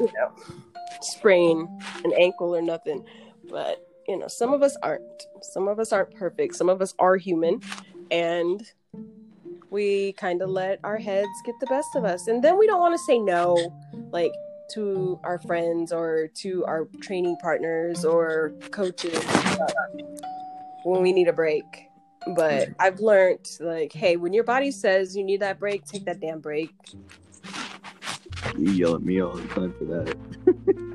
know, 0.00 0.34
sprain 1.00 1.68
an 2.04 2.12
ankle 2.18 2.54
or 2.54 2.62
nothing. 2.62 3.04
But 3.48 3.86
you 4.08 4.18
know, 4.18 4.28
some 4.28 4.52
of 4.52 4.62
us 4.62 4.76
aren't. 4.82 5.04
Some 5.42 5.68
of 5.68 5.78
us 5.78 5.92
aren't 5.92 6.14
perfect. 6.14 6.54
Some 6.56 6.68
of 6.68 6.82
us 6.82 6.94
are 6.98 7.16
human, 7.16 7.60
and 8.10 8.62
we 9.70 10.12
kind 10.14 10.42
of 10.42 10.50
let 10.50 10.80
our 10.82 10.98
heads 10.98 11.28
get 11.46 11.54
the 11.60 11.66
best 11.66 11.88
of 11.94 12.04
us, 12.04 12.26
and 12.26 12.42
then 12.42 12.58
we 12.58 12.66
don't 12.66 12.80
want 12.80 12.94
to 12.94 13.04
say 13.04 13.18
no, 13.18 13.72
like 14.10 14.32
to 14.72 15.18
our 15.24 15.38
friends 15.38 15.92
or 15.92 16.28
to 16.34 16.64
our 16.64 16.86
training 17.00 17.36
partners 17.42 18.04
or 18.04 18.52
coaches 18.70 19.24
when 20.84 21.02
we 21.02 21.12
need 21.12 21.28
a 21.28 21.32
break. 21.32 21.90
But 22.34 22.52
mm-hmm. 22.52 22.72
I've 22.78 23.00
learned, 23.00 23.48
like, 23.60 23.92
hey, 23.92 24.16
when 24.16 24.32
your 24.32 24.44
body 24.44 24.70
says 24.70 25.16
you 25.16 25.24
need 25.24 25.40
that 25.40 25.58
break, 25.58 25.86
take 25.86 26.04
that 26.04 26.20
damn 26.20 26.40
break. 26.40 26.70
You 28.58 28.70
yell 28.72 28.94
at 28.94 29.02
me 29.02 29.20
all 29.20 29.32
the 29.32 29.46
time 29.48 29.74
for 29.78 29.84
that. 29.84 30.16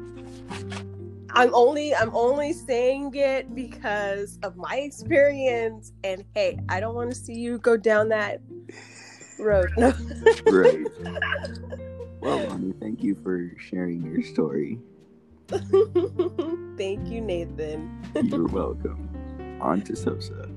I'm 1.35 1.53
only 1.53 1.93
I'm 1.93 2.15
only 2.15 2.53
saying 2.53 3.13
it 3.13 3.53
because 3.53 4.39
of 4.41 4.55
my 4.55 4.77
experience 4.77 5.91
and 6.05 6.23
hey, 6.33 6.57
I 6.69 6.79
don't 6.79 6.95
want 6.95 7.09
to 7.09 7.15
see 7.15 7.33
you 7.33 7.57
go 7.57 7.75
down 7.75 8.07
that 8.09 8.41
road. 9.37 9.69
No. 9.77 9.93
Right. 10.45 10.87
well, 12.21 12.47
Lonnie, 12.47 12.73
thank 12.79 13.03
you 13.03 13.15
for 13.15 13.51
sharing 13.59 14.01
your 14.03 14.23
story. 14.23 14.79
Thank 16.77 17.07
you, 17.09 17.21
Nathan. 17.21 18.01
You're 18.15 18.47
welcome. 18.47 19.09
On 19.61 19.81
to 19.81 19.95
Sosa. 19.95 20.49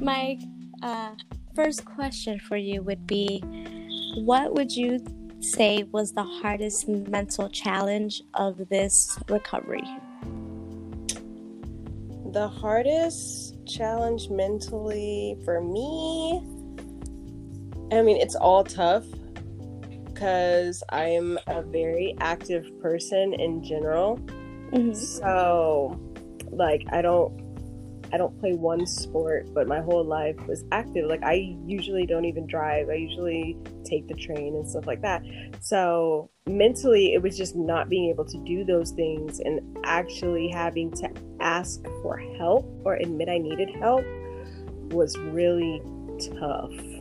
My 0.00 0.38
uh, 0.82 1.14
first 1.54 1.84
question 1.86 2.38
for 2.38 2.56
you 2.56 2.82
would 2.82 3.06
be 3.06 3.42
What 4.16 4.54
would 4.54 4.72
you 4.72 4.98
say 5.40 5.84
was 5.92 6.12
the 6.12 6.22
hardest 6.22 6.88
mental 6.88 7.48
challenge 7.48 8.22
of 8.34 8.68
this 8.68 9.18
recovery? 9.28 9.88
The 12.32 12.46
hardest 12.48 13.56
challenge 13.66 14.30
mentally 14.30 15.36
for 15.44 15.60
me, 15.60 16.40
I 17.92 18.02
mean, 18.02 18.18
it's 18.18 18.36
all 18.36 18.62
tough 18.62 19.04
because 20.04 20.82
I'm 20.90 21.38
a 21.46 21.62
very 21.62 22.14
active 22.20 22.64
person 22.80 23.32
in 23.34 23.64
general. 23.64 24.18
Mhm. 24.72 24.94
So, 24.94 25.98
like, 26.50 26.84
I 26.92 27.02
don't. 27.02 27.49
I 28.12 28.16
don't 28.16 28.38
play 28.40 28.54
one 28.54 28.86
sport, 28.86 29.52
but 29.54 29.68
my 29.68 29.80
whole 29.80 30.04
life 30.04 30.36
was 30.46 30.64
active. 30.72 31.08
Like 31.08 31.22
I 31.22 31.56
usually 31.66 32.06
don't 32.06 32.24
even 32.24 32.46
drive. 32.46 32.88
I 32.88 32.94
usually 32.94 33.56
take 33.84 34.08
the 34.08 34.14
train 34.14 34.54
and 34.54 34.68
stuff 34.68 34.86
like 34.86 35.02
that. 35.02 35.22
So 35.60 36.30
mentally, 36.46 37.14
it 37.14 37.22
was 37.22 37.36
just 37.36 37.56
not 37.56 37.88
being 37.88 38.10
able 38.10 38.24
to 38.24 38.38
do 38.38 38.64
those 38.64 38.90
things 38.90 39.40
and 39.40 39.60
actually 39.84 40.48
having 40.48 40.90
to 40.92 41.10
ask 41.40 41.82
for 42.02 42.18
help 42.38 42.66
or 42.84 42.94
admit 42.94 43.28
I 43.28 43.38
needed 43.38 43.70
help 43.76 44.04
was 44.92 45.16
really 45.18 45.82
tough. 46.38 46.99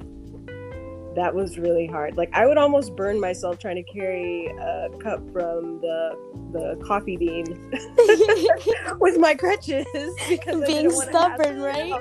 That 1.16 1.34
was 1.34 1.58
really 1.58 1.88
hard. 1.88 2.18
Like 2.18 2.30
I 2.34 2.46
would 2.46 2.58
almost 2.58 2.96
burn 2.96 3.20
myself 3.20 3.60
trying 3.60 3.76
to 3.76 3.84
carry 3.84 4.46
a 4.48 4.90
cup 5.00 5.20
from 5.32 5.82
the 5.82 6.30
the 6.52 6.84
coffee 6.86 7.18
bean 7.18 7.46
with 9.00 9.18
my 9.18 9.36
crutches 9.36 9.86
because 10.30 10.62
I 10.62 10.68
Being 10.68 10.92
stubborn, 10.92 11.62
right? 11.62 11.94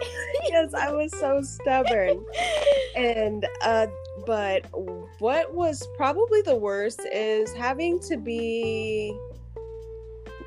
yes, 0.49 0.75
I 0.75 0.93
was 0.93 1.11
so 1.19 1.43
stubborn. 1.43 2.25
And 2.97 3.47
uh 3.63 3.87
but 4.27 4.67
what 5.21 5.55
was 5.55 5.87
probably 5.97 6.43
the 6.43 6.57
worst 6.57 7.01
is 7.13 7.53
having 7.55 8.01
to 8.01 8.17
be 8.17 9.17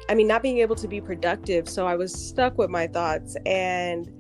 I 0.07 0.13
mean 0.13 0.27
not 0.27 0.43
being 0.43 0.59
able 0.59 0.75
to 0.75 0.87
be 0.87 1.01
productive, 1.01 1.67
so 1.67 1.87
I 1.87 1.95
was 1.95 2.13
stuck 2.13 2.57
with 2.57 2.69
my 2.69 2.87
thoughts 2.87 3.35
and 3.45 4.11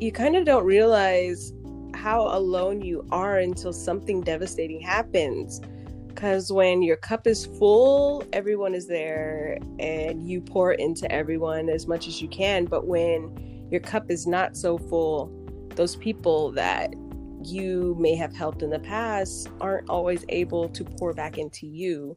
you 0.00 0.12
kind 0.12 0.36
of 0.36 0.44
don't 0.44 0.64
realize 0.64 1.52
how 2.00 2.22
alone 2.28 2.80
you 2.80 3.06
are 3.12 3.38
until 3.38 3.72
something 3.72 4.22
devastating 4.22 4.80
happens. 4.80 5.60
Because 6.06 6.50
when 6.50 6.82
your 6.82 6.96
cup 6.96 7.26
is 7.26 7.44
full, 7.44 8.24
everyone 8.32 8.74
is 8.74 8.86
there 8.86 9.58
and 9.78 10.26
you 10.26 10.40
pour 10.40 10.72
into 10.72 11.10
everyone 11.12 11.68
as 11.68 11.86
much 11.86 12.08
as 12.08 12.22
you 12.22 12.28
can. 12.28 12.64
But 12.64 12.86
when 12.86 13.68
your 13.70 13.80
cup 13.80 14.10
is 14.10 14.26
not 14.26 14.56
so 14.56 14.78
full, 14.78 15.30
those 15.76 15.96
people 15.96 16.50
that 16.52 16.94
you 17.42 17.96
may 17.98 18.14
have 18.16 18.34
helped 18.34 18.62
in 18.62 18.70
the 18.70 18.78
past 18.78 19.48
aren't 19.60 19.88
always 19.88 20.24
able 20.30 20.68
to 20.70 20.84
pour 20.84 21.12
back 21.12 21.36
into 21.38 21.66
you. 21.66 22.16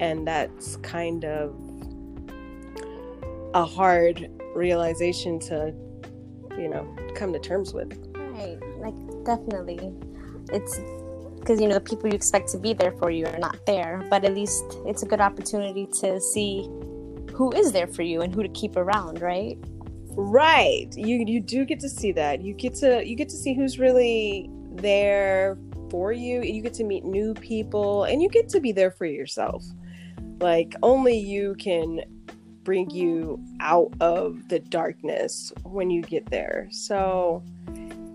And 0.00 0.26
that's 0.26 0.76
kind 0.76 1.24
of 1.24 1.54
a 3.54 3.64
hard 3.64 4.30
realization 4.54 5.38
to, 5.40 5.74
you 6.58 6.68
know, 6.68 6.96
come 7.14 7.32
to 7.32 7.38
terms 7.38 7.74
with. 7.74 7.92
Right, 8.14 8.58
like 8.78 8.94
definitely. 9.36 9.92
It's 10.52 10.80
because 11.38 11.60
you 11.60 11.68
know 11.68 11.74
the 11.74 11.80
people 11.80 12.08
you 12.08 12.14
expect 12.14 12.48
to 12.50 12.58
be 12.58 12.72
there 12.74 12.92
for 12.92 13.10
you 13.10 13.26
are 13.26 13.38
not 13.38 13.64
there, 13.66 14.04
but 14.10 14.24
at 14.24 14.34
least 14.34 14.64
it's 14.86 15.02
a 15.02 15.06
good 15.06 15.20
opportunity 15.20 15.86
to 16.00 16.20
see 16.20 16.68
who 17.32 17.52
is 17.52 17.72
there 17.72 17.86
for 17.86 18.02
you 18.02 18.20
and 18.22 18.34
who 18.34 18.42
to 18.42 18.48
keep 18.50 18.76
around, 18.76 19.20
right? 19.20 19.56
Right. 20.10 20.88
You 20.96 21.24
you 21.26 21.40
do 21.40 21.64
get 21.64 21.80
to 21.80 21.88
see 21.88 22.12
that. 22.12 22.42
You 22.42 22.52
get 22.54 22.74
to 22.76 23.06
you 23.06 23.14
get 23.14 23.28
to 23.28 23.36
see 23.36 23.54
who's 23.54 23.78
really 23.78 24.50
there 24.72 25.56
for 25.90 26.12
you. 26.12 26.42
You 26.42 26.60
get 26.62 26.74
to 26.74 26.84
meet 26.84 27.04
new 27.04 27.34
people 27.34 28.04
and 28.04 28.20
you 28.22 28.28
get 28.28 28.48
to 28.50 28.60
be 28.60 28.72
there 28.72 28.90
for 28.90 29.06
yourself. 29.06 29.64
Like 30.40 30.74
only 30.82 31.16
you 31.16 31.54
can 31.58 32.00
bring 32.64 32.90
you 32.90 33.42
out 33.60 33.92
of 34.00 34.48
the 34.48 34.58
darkness 34.58 35.52
when 35.62 35.90
you 35.90 36.02
get 36.02 36.26
there. 36.26 36.68
So 36.70 37.42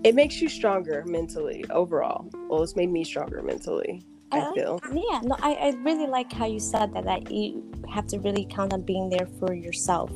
it 0.06 0.13
makes 0.13 0.39
you 0.39 0.48
stronger 0.48 1.04
mentally 1.08 1.65
overall. 1.72 2.30
Well, 2.48 2.62
it's 2.62 2.76
made 2.76 2.91
me 2.91 3.04
stronger 3.04 3.41
mentally. 3.41 4.04
I 4.32 4.39
Uh, 4.39 4.54
feel. 4.54 4.80
Yeah, 4.94 5.22
no, 5.24 5.36
I, 5.39 5.54
I 5.54 5.70
really 5.84 6.06
like 6.06 6.32
how 6.32 6.46
you 6.46 6.60
said 6.60 6.94
that 6.94 7.06
that 7.06 7.32
you 7.32 7.63
have 7.94 8.06
to 8.08 8.20
really 8.20 8.46
count 8.50 8.74
on 8.74 8.84
being 8.84 9.10
there 9.10 9.28
for 9.39 9.54
yourself 9.54 10.12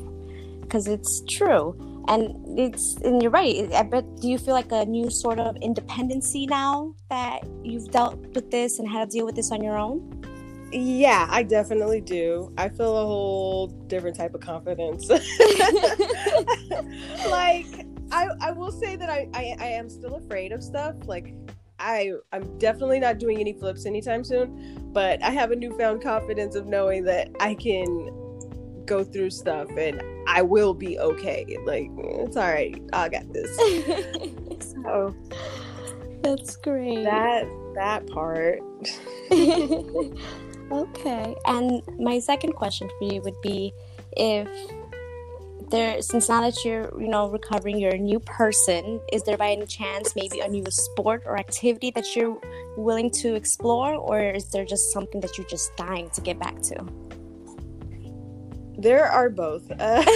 because 0.62 0.86
it's 0.86 1.22
true. 1.28 1.74
And 2.08 2.58
it's 2.58 2.96
and 3.04 3.22
you're 3.22 3.30
right. 3.32 3.72
I 3.72 3.82
bet. 3.82 4.04
Do 4.20 4.28
you 4.28 4.38
feel 4.38 4.54
like 4.54 4.72
a 4.72 4.84
new 4.84 5.10
sort 5.10 5.38
of 5.38 5.56
independency 5.60 6.46
now 6.46 6.94
that 7.08 7.40
you've 7.62 7.90
dealt 7.90 8.16
with 8.34 8.50
this 8.50 8.78
and 8.78 8.88
had 8.88 9.10
to 9.10 9.18
deal 9.18 9.26
with 9.26 9.34
this 9.34 9.52
on 9.52 9.62
your 9.62 9.76
own? 9.76 10.16
Yeah, 10.72 11.26
I 11.30 11.42
definitely 11.42 12.00
do. 12.00 12.52
I 12.56 12.68
feel 12.68 12.96
a 12.96 13.04
whole 13.04 13.66
different 13.88 14.16
type 14.16 14.34
of 14.34 14.40
confidence. 14.40 15.08
like 17.28 17.86
I, 18.10 18.28
I 18.40 18.50
will 18.52 18.72
say 18.72 18.96
that 18.96 19.08
I, 19.08 19.28
I, 19.34 19.56
I 19.58 19.66
am 19.66 19.88
still 19.88 20.16
afraid 20.16 20.52
of 20.52 20.62
stuff. 20.62 20.94
Like 21.06 21.34
I 21.78 22.12
I'm 22.32 22.58
definitely 22.58 23.00
not 23.00 23.18
doing 23.18 23.38
any 23.40 23.52
flips 23.52 23.86
anytime 23.86 24.22
soon, 24.24 24.90
but 24.92 25.22
I 25.22 25.30
have 25.30 25.50
a 25.50 25.56
newfound 25.56 26.02
confidence 26.02 26.54
of 26.54 26.66
knowing 26.66 27.04
that 27.04 27.30
I 27.40 27.54
can 27.54 28.10
go 28.84 29.04
through 29.04 29.30
stuff 29.30 29.68
and 29.76 30.02
I 30.28 30.42
will 30.42 30.74
be 30.74 30.98
okay. 30.98 31.46
Like 31.64 31.90
it's 31.96 32.36
all 32.36 32.48
right. 32.48 32.80
I 32.92 33.08
got 33.08 33.32
this. 33.32 33.50
So 34.60 35.14
That's 36.22 36.56
great. 36.56 37.04
that 37.04 37.46
that 37.74 38.06
part. 38.08 38.60
okay. 40.70 41.34
And 41.46 41.82
my 41.98 42.18
second 42.18 42.52
question 42.52 42.90
for 42.98 43.12
you 43.12 43.22
would 43.22 43.40
be 43.40 43.72
if 44.12 44.48
there 45.68 46.00
since 46.02 46.28
now 46.28 46.40
that 46.42 46.64
you're, 46.64 46.90
you 47.00 47.08
know, 47.08 47.28
recovering 47.28 47.78
you're 47.78 47.94
a 47.94 47.98
new 47.98 48.20
person, 48.20 49.00
is 49.12 49.22
there 49.24 49.36
by 49.36 49.52
any 49.52 49.66
chance 49.66 50.14
maybe 50.16 50.40
a 50.40 50.48
new 50.48 50.64
sport 50.70 51.22
or 51.26 51.38
activity 51.38 51.90
that 51.92 52.16
you're 52.16 52.40
willing 52.76 53.10
to 53.10 53.34
explore 53.34 53.94
or 53.94 54.20
is 54.20 54.50
there 54.50 54.64
just 54.64 54.92
something 54.92 55.20
that 55.20 55.36
you're 55.36 55.46
just 55.46 55.76
dying 55.76 56.08
to 56.10 56.20
get 56.20 56.38
back 56.38 56.60
to? 56.62 56.84
There 58.78 59.06
are 59.06 59.28
both. 59.28 59.70
Uh, 59.78 60.04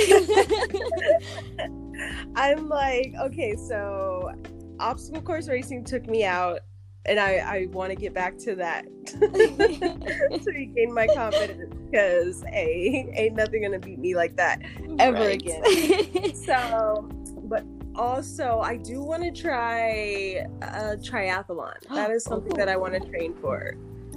I'm 2.36 2.68
like, 2.68 3.14
okay, 3.20 3.56
so 3.56 4.32
obstacle 4.80 5.22
course 5.22 5.48
racing 5.48 5.84
took 5.84 6.06
me 6.06 6.24
out, 6.24 6.60
and 7.06 7.20
I, 7.20 7.36
I 7.36 7.66
want 7.72 7.90
to 7.90 7.96
get 7.96 8.14
back 8.14 8.38
to 8.38 8.54
that 8.56 8.86
to 9.06 10.50
regain 10.52 10.94
my 10.94 11.06
confidence 11.08 11.74
because 11.90 12.42
a 12.44 13.10
ain't 13.14 13.34
nothing 13.34 13.62
gonna 13.62 13.78
beat 13.78 13.98
me 13.98 14.16
like 14.16 14.36
that 14.36 14.62
ever 14.98 15.18
Right. 15.18 15.42
again. 15.42 16.34
So, 16.34 17.08
but 17.44 17.64
also 17.94 18.60
I 18.60 18.76
do 18.76 19.02
want 19.02 19.22
to 19.22 19.30
try 19.30 20.46
a 20.62 20.96
triathlon. 20.96 21.74
That 21.94 22.10
is 22.10 22.24
something 22.24 22.54
that 22.56 22.68
I 22.68 22.76
want 22.76 22.94
to 22.94 23.00
oh. 23.00 23.10
train 23.10 23.34
for. 23.40 23.76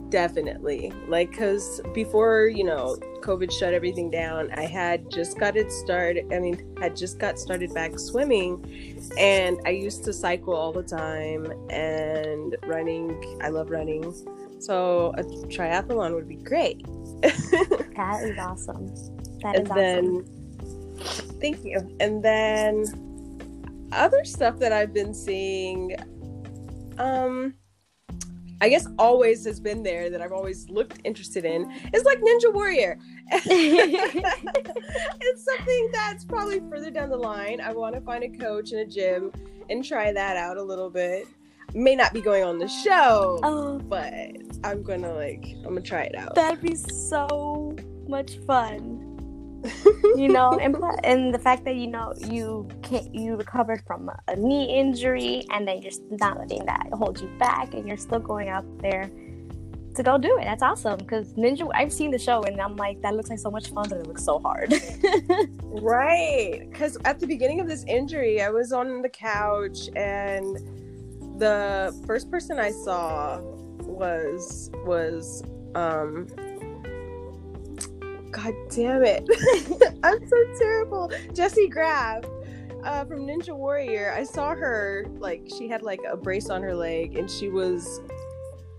Definitely. 0.10 0.94
Like, 1.08 1.32
because 1.32 1.82
before, 1.94 2.48
you 2.48 2.64
know, 2.64 2.96
COVID 3.22 3.52
shut 3.52 3.74
everything 3.74 4.10
down, 4.10 4.52
I 4.52 4.66
had 4.66 5.12
just 5.12 5.38
got 5.38 5.58
it 5.58 5.72
started. 5.72 6.32
I 6.34 6.40
mean, 6.40 6.76
had 6.80 6.96
just 6.96 7.20
got 7.20 7.38
started 7.38 7.74
back 7.74 8.00
swimming. 8.00 9.02
And 9.18 9.60
I 9.66 9.72
used 9.72 10.04
to 10.06 10.14
cycle 10.14 10.56
all 10.56 10.72
the 10.72 10.84
time 10.84 11.52
and 11.70 12.56
running. 12.66 13.40
I 13.42 13.50
love 13.50 13.70
running. 13.70 14.14
So 14.60 15.14
a 15.18 15.24
triathlon 15.24 16.16
would 16.16 16.28
be 16.28 16.36
great. 16.36 16.86
That 17.98 18.22
is 18.22 18.38
awesome. 18.38 18.88
That 19.42 19.56
is 19.56 19.62
and 19.62 19.68
then, 19.76 20.26
thank 21.42 21.66
you. 21.66 21.96
And 22.00 22.24
then, 22.24 22.86
other 23.92 24.24
stuff 24.24 24.60
that 24.60 24.72
I've 24.72 24.94
been 24.94 25.16
seeing, 25.16 25.96
um, 27.00 27.56
I 28.60 28.70
guess 28.70 28.88
always 28.98 29.46
has 29.46 29.60
been 29.60 29.84
there 29.84 30.10
that 30.10 30.22
I've 30.22 30.32
always 30.32 30.70
looked 30.70 31.00
interested 31.04 31.46
in 31.46 31.72
is 31.94 32.04
like 32.04 32.20
Ninja 32.20 32.54
Warrior. 32.54 32.98
it's 33.32 34.66
something 35.46 35.90
that's 35.94 36.26
probably 36.26 36.62
further 36.70 36.92
down 36.92 37.10
the 37.10 37.18
line. 37.18 37.62
I 37.62 37.74
want 37.74 37.96
to 37.96 38.02
find 38.02 38.24
a 38.24 38.30
coach 38.30 38.72
and 38.72 38.82
a 38.82 38.86
gym 38.86 39.32
and 39.70 39.84
try 39.84 40.12
that 40.12 40.38
out 40.38 40.58
a 40.58 40.64
little 40.64 40.90
bit. 40.90 41.28
may 41.74 41.96
not 41.96 42.14
be 42.14 42.22
going 42.22 42.44
on 42.44 42.58
the 42.58 42.68
show, 42.68 43.40
Oh, 43.44 43.80
but 43.80 44.36
I'm 44.64 44.82
gonna 44.84 45.14
like 45.14 45.46
I'm 45.58 45.64
gonna 45.76 45.82
try 45.82 46.04
it 46.04 46.16
out. 46.16 46.36
that'd 46.36 46.62
be 46.62 46.76
so 46.76 47.76
much 48.08 48.38
fun. 48.48 48.97
you 50.16 50.30
know, 50.30 50.58
and 50.60 50.76
and 51.04 51.34
the 51.34 51.40
fact 51.40 51.66
that 51.66 51.76
you 51.76 51.88
know 51.88 52.14
you 52.30 52.68
can't 52.82 53.14
you 53.14 53.36
recovered 53.36 53.82
from 53.86 54.10
a, 54.28 54.36
knee 54.36 54.78
injury, 54.78 55.46
and 55.52 55.68
then 55.68 55.82
you're 55.82 55.92
not 56.12 56.38
letting 56.38 56.66
that 56.66 56.88
hold 56.94 57.20
you 57.20 57.28
back, 57.40 57.74
and 57.74 57.88
you're 57.88 57.98
still 57.98 58.20
going 58.20 58.50
out 58.50 58.66
there 58.80 59.10
to 59.96 60.04
go 60.04 60.18
do 60.18 60.38
it. 60.38 60.44
That's 60.44 60.64
awesome. 60.64 60.98
Because 61.00 61.34
Ninja, 61.34 61.70
I've 61.74 61.92
seen 61.92 62.12
the 62.12 62.20
show, 62.20 62.44
and 62.44 62.62
I'm 62.62 62.76
like, 62.76 63.02
that 63.02 63.16
looks 63.16 63.30
like 63.30 63.40
so 63.40 63.52
much 63.52 63.70
fun, 63.70 63.90
but 63.90 63.98
it 63.98 64.08
looks 64.08 64.24
so 64.24 64.40
hard. 64.40 64.74
Right. 65.82 66.68
Because 66.70 66.98
at 67.06 67.20
the 67.20 67.28
beginning 67.28 67.60
of 67.60 67.68
this 67.68 67.84
injury, 67.86 68.42
I 68.42 68.50
was 68.50 68.72
on 68.72 69.02
the 69.02 69.10
couch 69.10 69.90
and 69.96 70.58
the 71.40 71.96
first 72.08 72.32
person 72.32 72.60
I 72.60 72.72
saw 72.72 73.40
was 73.82 74.72
was 74.86 75.44
um 75.76 76.28
God 78.32 78.54
damn 78.70 79.04
it. 79.04 79.28
I'm 80.04 80.28
so 80.28 80.38
terrible. 80.60 81.12
Jessie 81.34 81.68
Graff. 81.68 82.24
Uh, 82.84 83.04
from 83.04 83.26
Ninja 83.26 83.56
Warrior, 83.56 84.14
I 84.14 84.24
saw 84.24 84.56
her 84.56 85.08
like 85.20 85.50
she 85.58 85.68
had 85.68 85.82
like 85.82 86.00
a 86.10 86.16
brace 86.16 86.50
on 86.50 86.62
her 86.62 86.76
leg 86.76 87.18
and 87.18 87.30
she 87.30 87.50
was 87.50 88.00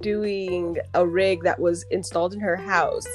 doing 0.01 0.79
a 0.95 1.07
rig 1.07 1.43
that 1.43 1.59
was 1.59 1.85
installed 1.91 2.33
in 2.33 2.41
her 2.41 2.57
house 2.57 3.07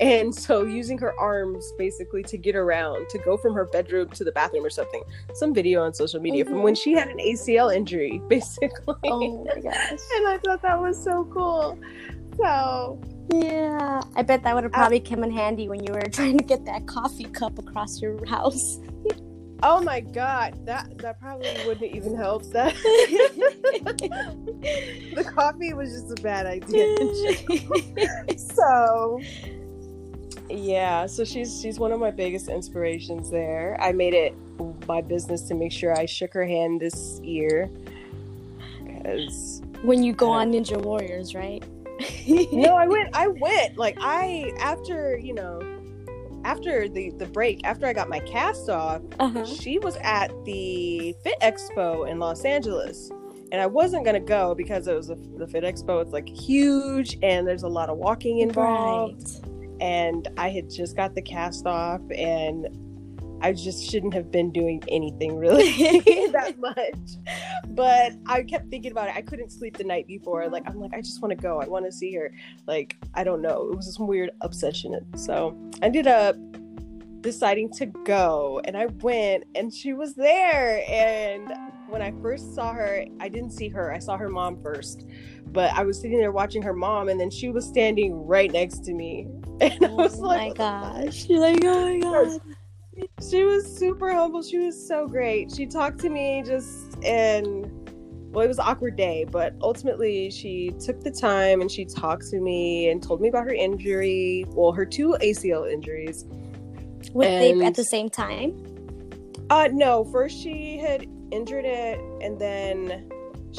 and 0.00 0.34
so 0.34 0.64
using 0.64 0.98
her 0.98 1.18
arms 1.18 1.72
basically 1.78 2.22
to 2.22 2.36
get 2.36 2.54
around 2.54 3.08
to 3.08 3.18
go 3.18 3.36
from 3.36 3.54
her 3.54 3.64
bedroom 3.64 4.08
to 4.10 4.24
the 4.24 4.32
bathroom 4.32 4.64
or 4.64 4.70
something 4.70 5.02
some 5.34 5.54
video 5.54 5.82
on 5.82 5.94
social 5.94 6.20
media 6.20 6.44
from 6.44 6.62
when 6.62 6.74
she 6.74 6.92
had 6.92 7.08
an 7.08 7.16
acl 7.18 7.74
injury 7.74 8.20
basically 8.28 8.94
oh 9.04 9.44
my 9.44 9.60
gosh. 9.60 9.90
and 9.90 10.28
i 10.28 10.38
thought 10.44 10.60
that 10.60 10.78
was 10.78 11.02
so 11.02 11.24
cool 11.32 11.78
so 12.36 13.00
Yeah, 13.32 14.02
I 14.14 14.22
bet 14.22 14.42
that 14.44 14.54
would 14.54 14.64
have 14.64 14.72
uh, 14.72 14.76
probably 14.76 15.00
come 15.00 15.24
in 15.24 15.30
handy 15.30 15.68
when 15.68 15.82
you 15.84 15.92
were 15.92 16.00
trying 16.12 16.38
to 16.38 16.44
get 16.44 16.64
that 16.66 16.86
coffee 16.86 17.24
cup 17.24 17.58
across 17.58 18.00
your 18.00 18.24
house. 18.26 18.78
oh 19.62 19.80
my 19.82 20.00
god. 20.00 20.64
That 20.66 20.96
that 20.98 21.20
probably 21.20 21.52
wouldn't 21.66 21.94
even 21.94 22.14
help 22.16 22.44
that. 22.52 22.74
The 25.14 25.24
coffee 25.34 25.74
was 25.74 25.92
just 25.92 26.18
a 26.18 26.22
bad 26.22 26.46
idea. 26.46 26.96
So 28.38 29.20
yeah 30.48 31.06
so 31.06 31.24
she's 31.24 31.60
she's 31.60 31.76
one 31.80 31.90
of 31.90 31.98
my 31.98 32.10
biggest 32.10 32.48
inspirations 32.48 33.30
there. 33.30 33.76
I 33.80 33.92
made 33.92 34.14
it 34.14 34.34
my 34.86 35.00
business 35.00 35.42
to 35.42 35.54
make 35.54 35.72
sure 35.72 35.96
i 35.98 36.06
shook 36.06 36.32
her 36.32 36.46
hand 36.46 36.80
this 36.80 37.20
year. 37.20 37.68
Because 38.84 39.62
when 39.82 40.02
you 40.02 40.12
go 40.12 40.30
on 40.30 40.52
Ninja 40.52 40.80
Warriors, 40.80 41.34
right? 41.34 41.64
No 42.52 42.76
i 42.76 42.86
went 42.94 43.14
i 43.16 43.26
went 43.28 43.76
like 43.76 43.96
i 44.00 44.52
after 44.58 45.16
you 45.18 45.32
know 45.34 45.60
after 46.44 46.88
the 46.88 47.10
the 47.18 47.26
break 47.26 47.64
after 47.64 47.86
i 47.86 47.92
got 47.92 48.08
my 48.08 48.20
cast 48.20 48.68
off 48.68 49.02
Uh-huh. 49.18 49.44
she 49.44 49.78
was 49.78 49.96
at 50.02 50.30
the 50.44 51.14
fit 51.22 51.34
expo 51.42 52.08
in 52.08 52.18
los 52.18 52.44
angeles. 52.44 53.10
And 53.52 53.60
i 53.60 53.66
wasn't 53.66 54.04
going 54.04 54.14
to 54.20 54.28
go 54.28 54.54
because 54.56 54.86
it 54.88 54.94
was 54.94 55.08
a, 55.10 55.14
the 55.38 55.46
fit 55.46 55.62
expo 55.64 56.02
it's 56.02 56.12
like 56.12 56.28
huge 56.28 57.16
and 57.22 57.46
there's 57.46 57.62
a 57.62 57.68
lot 57.68 57.88
of 57.88 57.96
walking 57.96 58.38
involved. 58.40 59.40
And 59.80 60.26
I 60.36 60.48
had 60.50 60.70
just 60.70 60.96
got 60.96 61.14
the 61.14 61.20
cast 61.20 61.66
off, 61.66 62.00
and 62.10 62.66
I 63.40 63.52
just 63.52 63.88
shouldn't 63.88 64.14
have 64.14 64.30
been 64.30 64.50
doing 64.50 64.82
anything 64.88 65.36
really 65.36 65.70
that 66.32 66.54
much. 66.58 66.94
But 67.68 68.12
I 68.26 68.42
kept 68.42 68.70
thinking 68.70 68.92
about 68.92 69.08
it. 69.08 69.16
I 69.16 69.22
couldn't 69.22 69.50
sleep 69.50 69.76
the 69.76 69.84
night 69.84 70.06
before. 70.06 70.48
Like 70.48 70.64
I'm 70.66 70.80
like, 70.80 70.94
I 70.94 71.00
just 71.00 71.20
want 71.20 71.30
to 71.30 71.36
go. 71.36 71.60
I 71.60 71.66
want 71.66 71.84
to 71.84 71.92
see 71.92 72.14
her. 72.14 72.32
Like 72.66 72.96
I 73.14 73.24
don't 73.24 73.42
know. 73.42 73.70
It 73.70 73.76
was 73.76 73.86
this 73.86 73.98
weird 73.98 74.30
obsession. 74.40 75.06
So 75.16 75.56
I 75.82 75.86
ended 75.86 76.06
up 76.06 76.36
deciding 77.20 77.72
to 77.72 77.86
go, 77.86 78.60
and 78.64 78.76
I 78.76 78.86
went, 78.86 79.44
and 79.54 79.72
she 79.72 79.92
was 79.92 80.14
there. 80.14 80.82
And 80.88 81.52
when 81.88 82.00
I 82.00 82.12
first 82.22 82.54
saw 82.54 82.72
her, 82.72 83.04
I 83.20 83.28
didn't 83.28 83.50
see 83.50 83.68
her. 83.68 83.92
I 83.92 83.98
saw 83.98 84.16
her 84.16 84.28
mom 84.28 84.62
first. 84.62 85.06
But 85.46 85.72
I 85.72 85.82
was 85.84 86.00
sitting 86.00 86.18
there 86.18 86.32
watching 86.32 86.62
her 86.62 86.72
mom, 86.72 87.08
and 87.08 87.20
then 87.20 87.30
she 87.30 87.48
was 87.48 87.66
standing 87.66 88.26
right 88.26 88.50
next 88.50 88.84
to 88.86 88.94
me. 88.94 89.28
And 89.58 89.86
I 89.86 89.88
was 89.88 90.18
like, 90.18 90.60
oh 90.60 90.64
like, 90.64 90.92
my 90.92 91.04
gosh. 91.06 91.26
You're 91.30 91.40
like, 91.40 91.64
oh 91.64 91.98
my 91.98 91.98
god. 91.98 92.55
She 93.28 93.44
was 93.44 93.66
super 93.66 94.12
humble. 94.12 94.42
She 94.42 94.58
was 94.58 94.86
so 94.86 95.06
great. 95.06 95.52
She 95.54 95.66
talked 95.66 95.98
to 96.00 96.08
me 96.08 96.42
just 96.44 97.02
and 97.04 97.70
well, 98.32 98.44
it 98.44 98.48
was 98.48 98.58
an 98.58 98.64
awkward 98.66 98.96
day, 98.96 99.24
but 99.24 99.54
ultimately 99.62 100.30
she 100.30 100.72
took 100.84 101.00
the 101.00 101.10
time 101.10 101.62
and 101.62 101.70
she 101.70 101.86
talked 101.86 102.28
to 102.30 102.40
me 102.40 102.90
and 102.90 103.02
told 103.02 103.20
me 103.20 103.28
about 103.28 103.44
her 103.44 103.54
injury. 103.54 104.44
Well, 104.48 104.72
her 104.72 104.84
two 104.84 105.16
ACL 105.22 105.70
injuries. 105.70 106.26
Were 107.12 107.24
they 107.24 107.58
at 107.64 107.74
the 107.74 107.84
same 107.84 108.10
time? 108.10 108.62
Uh 109.48 109.68
no, 109.72 110.04
first 110.04 110.38
she 110.38 110.76
had 110.78 111.06
injured 111.30 111.64
it 111.64 111.98
and 112.20 112.38
then 112.38 113.10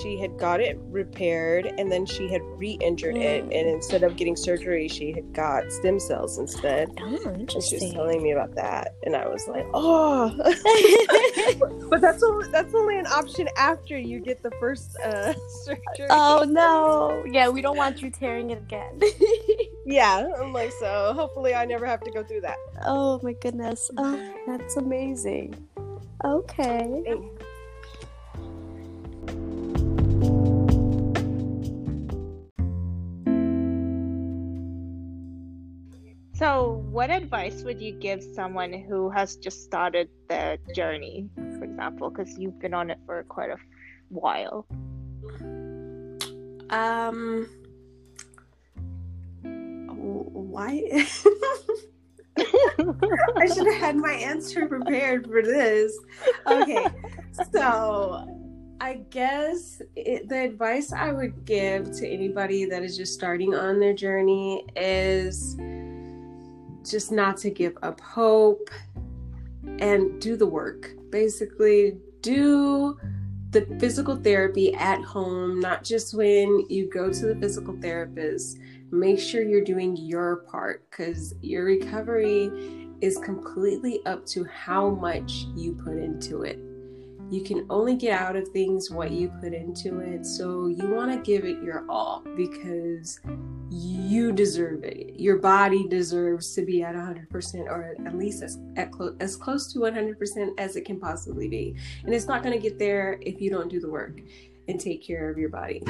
she 0.02 0.18
had 0.18 0.38
got 0.38 0.60
it 0.62 0.78
repaired 0.90 1.66
and 1.78 1.92
then 1.92 2.06
she 2.06 2.28
had 2.32 2.42
re-injured 2.58 3.16
it 3.18 3.44
Mm. 3.46 3.60
and 3.60 3.68
instead 3.70 4.04
of 4.04 4.16
getting 4.16 4.36
surgery 4.36 4.88
she 4.88 5.12
had 5.12 5.34
got 5.34 5.72
stem 5.72 6.00
cells 6.00 6.38
instead 6.38 6.90
Oh, 7.02 7.20
and 7.26 7.52
she 7.52 7.58
was 7.76 7.92
telling 7.94 8.22
me 8.24 8.32
about 8.32 8.56
that 8.56 8.96
and 9.04 9.16
i 9.16 9.28
was 9.28 9.48
like 9.48 9.66
oh 9.74 10.30
but 11.90 12.02
that's 12.02 12.24
only 12.24 12.50
that's 12.52 12.74
only 12.74 12.98
an 13.00 13.08
option 13.08 13.48
after 13.58 13.98
you 13.98 14.20
get 14.20 14.42
the 14.44 14.52
first 14.60 14.98
uh 15.04 15.34
surgery 15.64 16.08
oh 16.10 16.46
no. 16.48 17.24
Yeah, 17.32 17.50
we 17.50 17.62
don't 17.62 17.78
want 17.78 18.02
you 18.02 18.10
tearing 18.10 18.52
it 18.52 18.60
again. 18.60 19.00
yeah 19.86 20.28
i'm 20.40 20.52
like 20.54 20.72
so 20.80 21.14
hopefully 21.16 21.54
i 21.54 21.64
never 21.66 21.86
have 21.86 22.02
to 22.02 22.12
go 22.12 22.24
through 22.24 22.42
that 22.42 22.58
oh 22.86 23.20
my 23.24 23.34
goodness. 23.34 23.90
Oh, 23.98 24.20
that's 24.46 24.76
amazing. 24.78 25.56
Okay. 26.26 27.04
So, 36.38 36.84
what 36.91 37.10
advice 37.10 37.63
would 37.63 37.82
you 37.82 37.93
give 37.93 38.21
someone 38.21 38.71
who 38.71 39.10
has 39.10 39.38
just 39.38 39.63
started 39.63 40.08
their 40.30 40.58
journey, 40.76 41.28
for 41.36 41.63
example, 41.63 42.12
because 42.12 42.38
you've 42.38 42.60
been 42.60 42.76
on 42.76 42.91
it 42.91 43.00
for 43.08 43.23
quite 43.23 43.50
a 43.50 43.58
while? 44.10 44.67
um 46.69 47.47
why 49.41 50.84
I 52.38 53.47
should 53.47 53.65
have 53.65 53.80
had 53.80 53.95
my 53.95 54.12
answer 54.12 54.67
prepared 54.67 55.26
for 55.26 55.41
this. 55.41 55.97
Okay, 56.45 56.86
so 57.54 58.28
I 58.80 59.02
guess 59.10 59.82
it, 59.95 60.30
the 60.30 60.43
advice 60.43 60.91
I 60.91 61.12
would 61.12 61.45
give 61.45 61.91
to 61.93 62.08
anybody 62.08 62.65
that 62.65 62.84
is 62.84 62.95
just 62.97 63.13
starting 63.13 63.56
on 63.56 63.80
their 63.80 63.93
journey 63.93 64.65
is 64.76 65.56
just 66.89 67.12
not 67.12 67.38
to 67.38 67.50
give 67.50 67.78
up 67.84 68.00
hope 68.02 68.69
and 69.80 70.21
do 70.21 70.36
the 70.36 70.45
work. 70.45 70.91
Basically, 71.10 71.97
do 72.21 72.97
the 73.52 73.65
physical 73.80 74.15
therapy 74.15 74.73
at 74.73 75.02
home, 75.02 75.60
not 75.60 75.84
just 75.84 76.13
when 76.13 76.65
you 76.69 76.89
go 76.89 77.12
to 77.12 77.26
the 77.28 77.36
physical 77.36 77.78
therapist 77.82 78.58
make 78.91 79.19
sure 79.19 79.43
you're 79.43 79.63
doing 79.63 79.97
your 79.97 80.38
part 80.50 80.89
because 80.89 81.34
your 81.41 81.65
recovery 81.65 82.50
is 83.02 83.17
completely 83.19 84.00
up 84.06 84.26
to 84.26 84.43
how 84.45 84.89
much 84.89 85.45
you 85.56 85.73
put 85.73 85.97
into 85.97 86.43
it. 86.43 86.60
You 87.30 87.44
can 87.44 87.66
only 87.70 87.96
get 87.96 88.20
out 88.20 88.38
of 88.38 88.48
things 88.50 88.90
what 88.90 89.12
you 89.12 89.30
put 89.42 89.54
into 89.54 90.00
it, 90.00 90.26
so 90.26 90.68
you 90.68 90.88
want 90.88 91.12
to 91.12 91.18
give 91.18 91.44
it 91.44 91.62
your 91.62 91.86
all 91.90 92.24
because 92.38 93.20
you 93.70 94.32
deserve 94.32 94.86
it. 94.86 95.20
Your 95.20 95.38
body 95.38 95.88
deserves 95.90 96.56
to 96.56 96.62
be 96.62 96.84
at 96.84 96.96
100% 96.96 97.66
or 97.66 97.96
at 98.06 98.18
least 98.18 98.44
as, 98.44 98.60
at 98.78 98.92
clo- 98.92 99.16
as 99.20 99.36
close 99.36 99.72
to 99.74 99.80
100% 99.80 100.52
as 100.58 100.78
it 100.78 100.86
can 100.86 101.00
possibly 101.00 101.50
be. 101.50 101.76
And 102.06 102.13
it's 102.13 102.28
not 102.28 102.44
going 102.44 102.56
to 102.56 102.62
get 102.62 102.80
there 102.80 103.18
if 103.22 103.42
you 103.42 103.50
don't 103.50 103.70
do 103.70 103.82
the 103.82 103.90
work 103.90 104.22
and 104.70 104.80
take 104.80 105.06
care 105.06 105.30
of 105.30 105.38
your 105.38 105.50
body. 105.50 105.84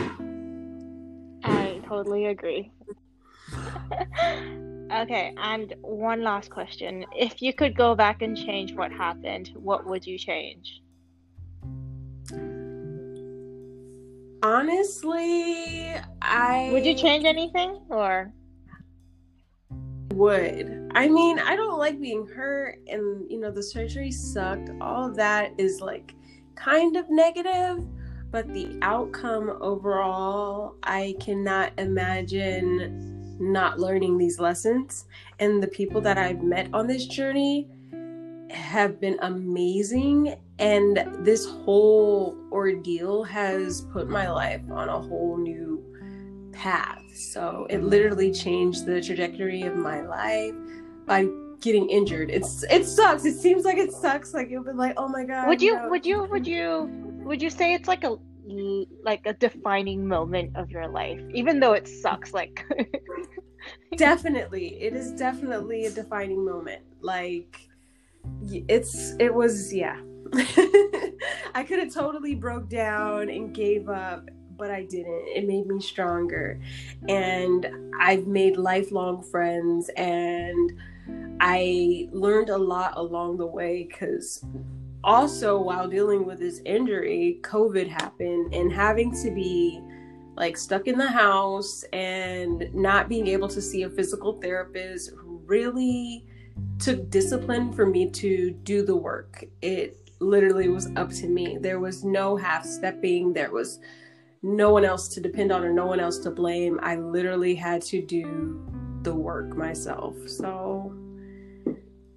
I 1.43 1.81
totally 1.87 2.25
agree. 2.25 2.71
okay, 4.91 5.33
and 5.37 5.73
one 5.81 6.23
last 6.23 6.49
question. 6.49 7.05
If 7.15 7.41
you 7.43 7.53
could 7.53 7.77
go 7.77 7.93
back 7.93 8.23
and 8.23 8.35
change 8.35 8.73
what 8.73 8.91
happened, 8.91 9.51
what 9.55 9.85
would 9.85 10.05
you 10.05 10.17
change? 10.17 10.81
Honestly, 14.43 15.93
I 16.21 16.69
Would 16.71 16.85
you 16.85 16.95
change 16.95 17.25
anything 17.25 17.81
or 17.89 18.31
would. 20.17 20.91
I 20.95 21.07
mean, 21.07 21.37
I 21.39 21.55
don't 21.55 21.77
like 21.77 22.01
being 22.01 22.27
hurt, 22.27 22.79
and 22.87 23.29
you 23.29 23.39
know, 23.39 23.51
the 23.51 23.63
surgery 23.63 24.11
sucked. 24.11 24.71
All 24.81 25.07
of 25.07 25.15
that 25.15 25.51
is 25.57 25.79
like 25.79 26.15
kind 26.55 26.97
of 26.97 27.05
negative, 27.09 27.85
but 28.31 28.51
the 28.53 28.77
outcome 28.81 29.57
overall, 29.61 30.75
I 30.83 31.15
cannot 31.19 31.71
imagine 31.77 33.37
not 33.39 33.79
learning 33.79 34.17
these 34.17 34.39
lessons. 34.39 35.05
And 35.39 35.61
the 35.61 35.67
people 35.67 36.01
that 36.01 36.17
I've 36.17 36.41
met 36.41 36.69
on 36.73 36.87
this 36.87 37.05
journey 37.05 37.69
have 38.51 38.99
been 38.99 39.17
amazing. 39.21 40.35
And 40.59 41.07
this 41.19 41.45
whole 41.45 42.37
ordeal 42.51 43.23
has 43.23 43.81
put 43.93 44.09
my 44.09 44.29
life 44.29 44.61
on 44.71 44.89
a 44.89 44.99
whole 44.99 45.37
new 45.37 45.83
path. 46.51 47.01
So 47.13 47.67
it 47.69 47.77
mm-hmm. 47.77 47.87
literally 47.87 48.31
changed 48.31 48.85
the 48.85 49.01
trajectory 49.01 49.61
of 49.63 49.75
my 49.75 50.01
life 50.01 50.53
by 51.05 51.27
getting 51.61 51.89
injured. 51.89 52.29
It's 52.29 52.63
it 52.63 52.85
sucks. 52.85 53.25
It 53.25 53.37
seems 53.37 53.63
like 53.63 53.77
it 53.77 53.91
sucks. 53.91 54.33
Like 54.33 54.49
you've 54.49 54.65
been 54.65 54.77
like, 54.77 54.93
oh 54.97 55.07
my 55.07 55.23
god. 55.23 55.47
Would 55.47 55.61
you 55.61 55.75
no. 55.75 55.89
would 55.89 56.05
you 56.05 56.23
would 56.23 56.47
you 56.47 56.89
would 57.23 57.41
you 57.41 57.49
say 57.49 57.73
it's 57.73 57.87
like 57.87 58.03
a 58.03 58.15
like 59.03 59.25
a 59.25 59.33
defining 59.33 60.07
moment 60.07 60.55
of 60.55 60.71
your 60.71 60.87
life, 60.87 61.21
even 61.33 61.59
though 61.59 61.73
it 61.73 61.87
sucks? 61.87 62.33
Like 62.33 62.65
definitely, 63.97 64.81
it 64.81 64.93
is 64.93 65.11
definitely 65.13 65.85
a 65.85 65.91
defining 65.91 66.45
moment. 66.45 66.81
Like 67.01 67.59
it's 68.67 69.13
it 69.19 69.33
was 69.33 69.73
yeah. 69.73 69.99
I 71.55 71.63
could 71.67 71.79
have 71.79 71.93
totally 71.93 72.35
broke 72.35 72.69
down 72.69 73.29
and 73.29 73.53
gave 73.53 73.89
up 73.89 74.29
but 74.57 74.71
I 74.71 74.83
didn't. 74.83 75.27
It 75.27 75.47
made 75.47 75.67
me 75.67 75.79
stronger. 75.79 76.59
And 77.07 77.69
I've 77.99 78.27
made 78.27 78.57
lifelong 78.57 79.23
friends 79.23 79.89
and 79.95 80.73
I 81.39 82.09
learned 82.11 82.49
a 82.49 82.57
lot 82.57 82.93
along 82.97 83.37
the 83.37 83.45
way 83.45 83.83
because 83.83 84.43
also 85.03 85.61
while 85.61 85.87
dealing 85.87 86.25
with 86.25 86.39
this 86.39 86.61
injury, 86.65 87.39
COVID 87.43 87.87
happened 87.87 88.53
and 88.53 88.71
having 88.71 89.11
to 89.23 89.31
be 89.31 89.81
like 90.35 90.57
stuck 90.57 90.87
in 90.87 90.97
the 90.97 91.07
house 91.07 91.83
and 91.93 92.69
not 92.73 93.09
being 93.09 93.27
able 93.27 93.47
to 93.47 93.61
see 93.61 93.83
a 93.83 93.89
physical 93.89 94.33
therapist 94.33 95.11
really 95.23 96.26
took 96.79 97.09
discipline 97.09 97.71
for 97.73 97.85
me 97.85 98.09
to 98.11 98.51
do 98.63 98.85
the 98.85 98.95
work. 98.95 99.43
It 99.61 99.97
literally 100.19 100.69
was 100.69 100.89
up 100.95 101.09
to 101.09 101.27
me. 101.27 101.57
There 101.59 101.79
was 101.79 102.03
no 102.03 102.35
half 102.35 102.65
stepping. 102.65 103.33
There 103.33 103.51
was 103.51 103.79
no 104.43 104.71
one 104.71 104.85
else 104.85 105.07
to 105.09 105.21
depend 105.21 105.51
on 105.51 105.63
or 105.63 105.71
no 105.71 105.85
one 105.85 105.99
else 105.99 106.19
to 106.19 106.31
blame. 106.31 106.79
I 106.81 106.95
literally 106.95 107.55
had 107.55 107.81
to 107.83 108.01
do 108.01 108.63
the 109.01 109.13
work 109.13 109.55
myself. 109.55 110.15
So, 110.27 110.93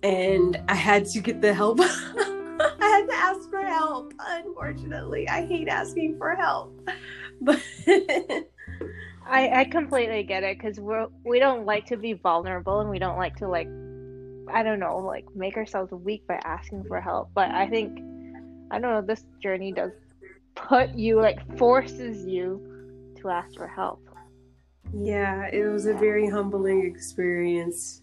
and 0.03 0.63
I 0.69 0.75
had 0.75 1.07
to 1.07 1.21
get 1.21 1.41
the 1.41 1.55
help. 1.55 1.81
I 1.83 2.77
had 2.81 3.07
to 3.07 3.15
ask 3.15 3.49
for 3.51 3.65
help. 3.65 4.13
Unfortunately, 4.19 5.29
I 5.29 5.47
hate 5.47 5.69
asking 5.69 6.19
for 6.19 6.35
help. 6.35 6.89
But 7.43 7.63
I 9.27 9.61
I 9.61 9.65
completely 9.65 10.25
get 10.25 10.43
it 10.43 10.59
because 10.59 10.79
we're 10.79 11.07
we 11.25 11.39
don't 11.39 11.65
like 11.65 11.87
to 11.87 11.97
be 11.97 12.13
vulnerable 12.13 12.81
and 12.81 12.91
we 12.91 12.99
don't 12.99 13.17
like 13.17 13.37
to 13.37 13.49
like 13.49 13.67
I 14.53 14.63
don't 14.63 14.81
know 14.81 14.99
like 14.99 15.25
make 15.35 15.57
ourselves 15.57 15.93
weak 15.93 16.27
by 16.27 16.41
asking 16.45 16.85
for 16.85 17.01
help. 17.01 17.31
But 17.35 17.51
I 17.51 17.69
think 17.69 17.99
I 18.71 18.79
don't 18.79 18.93
know 18.93 19.03
this 19.03 19.25
journey 19.43 19.73
does 19.73 19.93
put 20.55 20.95
you 20.95 21.21
like 21.21 21.59
forces 21.59 22.25
you 22.27 23.15
to 23.21 23.29
ask 23.29 23.55
for 23.57 23.67
help. 23.67 24.01
Yeah, 24.93 25.49
it 25.53 25.65
was 25.67 25.87
a 25.87 25.95
very 25.95 26.29
humbling 26.29 26.85
experience. 26.85 28.03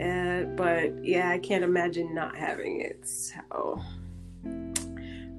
Uh, 0.00 0.42
but 0.56 1.04
yeah, 1.04 1.30
I 1.30 1.38
can't 1.38 1.64
imagine 1.64 2.14
not 2.14 2.36
having 2.36 2.80
it. 2.82 3.06
So, 3.06 3.80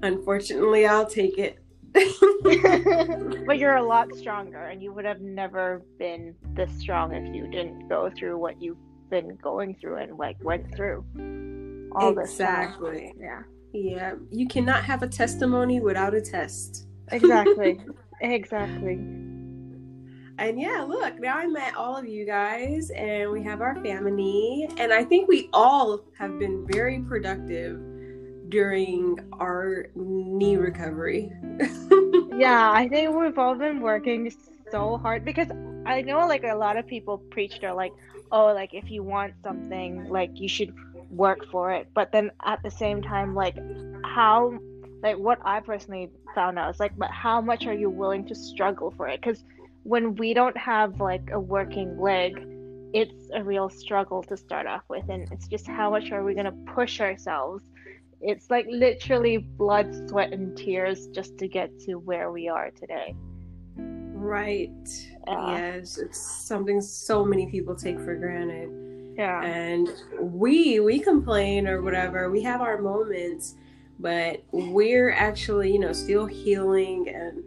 unfortunately, 0.01 0.87
I'll 0.87 1.05
take 1.05 1.37
it. 1.37 1.59
but 3.45 3.59
you're 3.59 3.75
a 3.75 3.83
lot 3.83 4.13
stronger, 4.15 4.63
and 4.63 4.81
you 4.81 4.91
would 4.91 5.05
have 5.05 5.21
never 5.21 5.83
been 5.99 6.33
this 6.53 6.71
strong 6.79 7.13
if 7.13 7.35
you 7.35 7.47
didn't 7.47 7.87
go 7.87 8.09
through 8.09 8.37
what 8.39 8.59
you've 8.59 8.77
been 9.13 9.37
going 9.43 9.75
through 9.75 9.97
and 9.97 10.17
like 10.17 10.37
went 10.43 10.75
through 10.75 11.05
all 11.95 12.17
exactly. 12.17 13.13
Yeah. 13.19 13.43
Yeah, 13.73 14.13
you 14.31 14.47
cannot 14.47 14.83
have 14.83 15.01
a 15.01 15.07
testimony 15.07 15.79
without 15.79 16.13
a 16.13 16.21
test. 16.21 16.85
Exactly. 17.11 17.79
exactly. 18.21 18.93
And 20.39 20.59
yeah, 20.59 20.85
look, 20.87 21.19
now 21.19 21.37
I 21.37 21.47
met 21.47 21.75
all 21.75 21.95
of 21.95 22.07
you 22.07 22.25
guys 22.25 22.91
and 22.91 23.31
we 23.31 23.43
have 23.43 23.61
our 23.61 23.75
family. 23.83 24.67
And 24.77 24.91
I 24.91 25.03
think 25.03 25.27
we 25.27 25.49
all 25.53 26.01
have 26.17 26.37
been 26.39 26.67
very 26.71 26.99
productive 26.99 27.79
during 28.49 29.19
our 29.39 29.87
knee 29.95 30.57
recovery. 30.57 31.31
yeah, 32.35 32.71
I 32.71 32.87
think 32.89 33.15
we've 33.15 33.37
all 33.37 33.55
been 33.55 33.79
working 33.81 34.31
so 34.71 34.97
hard 34.97 35.25
because 35.25 35.49
I 35.85 36.01
know 36.01 36.27
like 36.27 36.43
a 36.43 36.55
lot 36.55 36.77
of 36.77 36.87
people 36.87 37.17
preach 37.17 37.59
they're 37.59 37.73
like, 37.73 37.91
oh, 38.31 38.53
like 38.53 38.73
if 38.73 38.89
you 38.89 39.03
want 39.03 39.33
something, 39.43 40.07
like 40.09 40.31
you 40.39 40.47
should 40.47 40.73
work 41.09 41.45
for 41.51 41.71
it. 41.71 41.87
But 41.93 42.11
then 42.11 42.31
at 42.45 42.61
the 42.63 42.71
same 42.71 43.01
time 43.01 43.35
like 43.35 43.57
how 44.05 44.57
like 45.01 45.17
what 45.17 45.39
i 45.43 45.59
personally 45.59 46.09
found 46.33 46.57
out 46.57 46.73
is 46.73 46.79
like 46.79 46.97
but 46.97 47.09
how 47.11 47.41
much 47.41 47.65
are 47.65 47.73
you 47.73 47.89
willing 47.89 48.25
to 48.27 48.35
struggle 48.35 48.91
for 48.91 49.07
it? 49.07 49.21
Because 49.21 49.43
when 49.83 50.15
we 50.15 50.33
don't 50.33 50.57
have 50.57 50.99
like 50.99 51.29
a 51.31 51.39
working 51.39 51.99
leg 51.99 52.47
it's 52.93 53.29
a 53.33 53.43
real 53.43 53.69
struggle 53.69 54.21
to 54.21 54.37
start 54.37 54.67
off 54.67 54.83
with. 54.87 55.09
And 55.09 55.27
it's 55.31 55.47
just 55.47 55.67
how 55.67 55.89
much 55.89 56.11
are 56.11 56.23
we 56.23 56.35
going 56.35 56.45
to 56.45 56.73
push 56.73 57.01
ourselves? 57.01 57.63
It's 58.21 58.49
like 58.51 58.67
literally 58.69 59.37
blood 59.37 60.07
sweat 60.07 60.31
and 60.31 60.55
tears 60.55 61.07
just 61.07 61.37
to 61.39 61.47
get 61.47 61.77
to 61.81 61.95
where 61.95 62.31
we 62.31 62.47
are 62.47 62.69
today 62.69 63.15
right 64.23 64.71
yes 65.27 65.97
it's 65.97 66.19
something 66.19 66.81
so 66.81 67.23
many 67.23 67.49
people 67.49 67.75
take 67.75 67.99
for 67.99 68.15
granted 68.15 68.69
yeah. 69.15 69.43
And 69.43 69.89
we 70.19 70.79
we 70.79 70.99
complain 70.99 71.67
or 71.67 71.81
whatever. 71.81 72.29
We 72.29 72.41
have 72.43 72.61
our 72.61 72.81
moments, 72.81 73.55
but 73.99 74.43
we're 74.51 75.11
actually, 75.11 75.71
you 75.71 75.79
know, 75.79 75.93
still 75.93 76.25
healing 76.25 77.09
and 77.09 77.43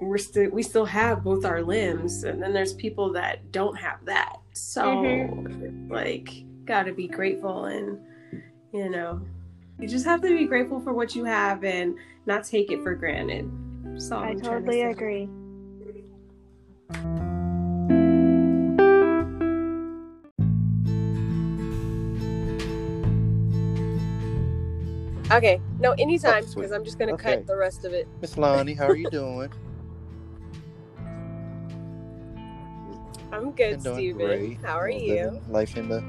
we're 0.00 0.18
still 0.18 0.50
we 0.50 0.62
still 0.62 0.86
have 0.86 1.24
both 1.24 1.44
our 1.44 1.62
limbs 1.62 2.24
and 2.24 2.42
then 2.42 2.52
there's 2.52 2.74
people 2.74 3.12
that 3.12 3.52
don't 3.52 3.76
have 3.76 4.04
that. 4.06 4.36
So 4.52 4.82
mm-hmm. 4.82 5.92
like 5.92 6.44
got 6.64 6.84
to 6.84 6.92
be 6.92 7.06
grateful 7.06 7.66
and 7.66 7.98
you 8.72 8.88
know, 8.88 9.20
you 9.78 9.88
just 9.88 10.04
have 10.06 10.22
to 10.22 10.28
be 10.28 10.46
grateful 10.46 10.80
for 10.80 10.92
what 10.92 11.14
you 11.14 11.24
have 11.24 11.64
and 11.64 11.96
not 12.26 12.44
take 12.44 12.70
it 12.70 12.82
for 12.82 12.94
granted. 12.94 13.50
So 13.98 14.18
I 14.18 14.34
totally 14.34 14.82
to 14.82 14.90
agree. 14.90 15.28
Okay. 25.30 25.60
No, 25.78 25.92
anytime 25.98 26.46
because 26.46 26.72
oh, 26.72 26.74
I'm 26.74 26.84
just 26.84 26.98
gonna 26.98 27.12
okay. 27.12 27.36
cut 27.36 27.46
the 27.46 27.56
rest 27.56 27.84
of 27.84 27.92
it. 27.92 28.08
Miss 28.22 28.38
Lonnie, 28.38 28.72
how 28.72 28.86
are 28.86 28.96
you 28.96 29.10
doing? 29.10 29.52
I'm 33.32 33.52
good, 33.52 33.82
Steven. 33.82 34.26
Great. 34.26 34.58
How 34.64 34.78
are 34.78 34.88
you? 34.88 35.42
Life 35.48 35.76
in 35.76 35.88
the 35.88 36.02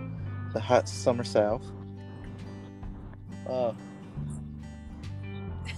the 0.54 0.60
hot 0.60 0.88
summer 0.88 1.26
south. 1.26 1.66
Uh, 3.48 3.74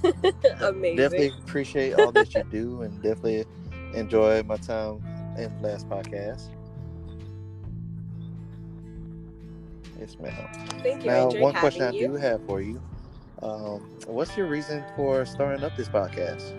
Amazing. 0.62 0.98
Definitely 0.98 1.32
appreciate 1.40 1.94
all 1.94 2.12
that 2.12 2.36
you 2.36 2.44
do, 2.52 2.84
and 2.84 3.02
definitely 3.02 3.46
enjoy 3.94 4.44
my 4.44 4.58
time 4.58 5.04
in 5.38 5.56
the 5.58 5.68
last 5.68 5.90
podcast. 5.90 6.50
Yes, 10.00 10.18
ma'am. 10.20 10.34
Thank 10.82 11.04
you. 11.04 11.12
Now, 11.12 11.30
one 11.30 11.54
question 11.54 11.84
I 11.84 11.92
do 11.92 12.14
have 12.16 12.46
for 12.46 12.62
you 12.62 12.82
um, 13.42 13.82
what's 14.06 14.38
your 14.38 14.46
reason 14.46 14.84
for 14.96 15.26
starting 15.26 15.64
up 15.64 15.76
this 15.76 15.90
podcast? 15.90 16.58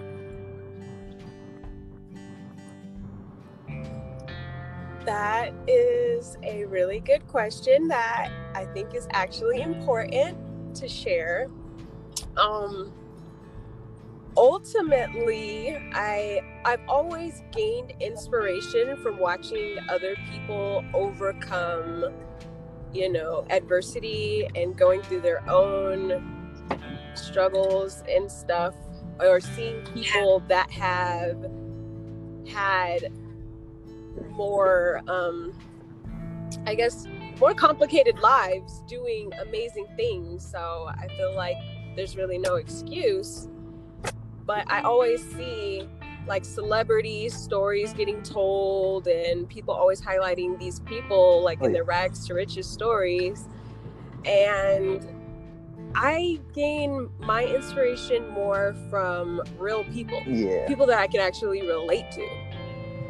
That 5.05 5.53
is 5.67 6.37
a 6.43 6.65
really 6.65 7.01
good 7.01 7.27
question 7.29 7.89
that 7.89 8.31
I 8.55 8.65
think 8.67 8.95
is 8.95 9.07
actually 9.13 9.61
important 9.61 10.37
to 10.77 10.89
share. 10.89 11.49
Um, 12.37 12.93
ultimately, 14.37 15.77
I 15.93 16.41
I've 16.65 16.81
always 16.89 17.43
gained 17.51 17.93
inspiration 18.01 18.97
from 19.03 19.19
watching 19.19 19.79
other 19.89 20.17
people 20.31 20.85
overcome, 20.95 22.07
you 22.93 23.11
know, 23.13 23.45
adversity 23.51 24.49
and 24.55 24.77
going 24.77 25.03
through 25.03 25.23
their 25.23 25.49
own 25.51 26.69
struggles 27.15 28.03
and 28.09 28.31
stuff 28.31 28.75
or 29.21 29.41
seeing 29.41 29.83
people 29.87 30.41
that 30.49 30.71
have 30.71 31.37
had 32.49 33.13
more 34.31 35.01
um 35.09 35.53
i 36.67 36.75
guess 36.75 37.07
more 37.39 37.55
complicated 37.55 38.19
lives 38.19 38.83
doing 38.89 39.31
amazing 39.43 39.87
things. 39.97 40.45
So 40.51 40.89
i 40.89 41.07
feel 41.17 41.35
like 41.35 41.57
there's 41.97 42.17
really 42.17 42.39
no 42.39 42.57
excuse 42.57 43.49
but 44.47 44.71
I 44.71 44.81
always 44.83 45.23
see 45.35 45.89
like 46.27 46.45
celebrity 46.45 47.29
stories 47.29 47.93
getting 47.93 48.23
told 48.23 49.07
and 49.09 49.49
people 49.49 49.75
always 49.75 50.01
highlighting 50.01 50.59
these 50.59 50.81
people 50.81 51.43
like 51.43 51.59
Oh, 51.61 51.65
in 51.67 51.71
yeah. 51.71 51.79
their 51.79 51.85
rags 51.85 52.27
to 52.29 52.35
riches 52.35 52.67
stories. 52.67 53.47
And 54.25 55.07
i 55.95 56.41
gain 56.55 57.11
my 57.19 57.45
inspiration 57.45 58.27
more 58.31 58.75
from 58.89 59.43
real 59.59 59.85
people. 59.85 60.23
Yeah. 60.27 60.67
people 60.67 60.87
that 60.87 60.99
i 60.99 61.07
can 61.07 61.21
actually 61.21 61.63
relate 61.67 62.11
to. 62.13 62.29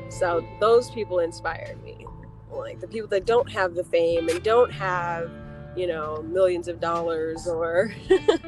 So 0.08 0.46
those 0.60 0.90
people 0.90 1.20
inspired 1.20 1.82
me. 1.84 2.06
Like 2.50 2.80
the 2.80 2.88
people 2.88 3.08
that 3.08 3.24
don't 3.24 3.50
have 3.50 3.74
the 3.74 3.84
fame 3.84 4.28
and 4.28 4.42
don't 4.42 4.70
have 4.72 5.30
you 5.76 5.86
know 5.86 6.22
millions 6.22 6.66
of 6.68 6.80
dollars 6.80 7.46
or 7.46 7.92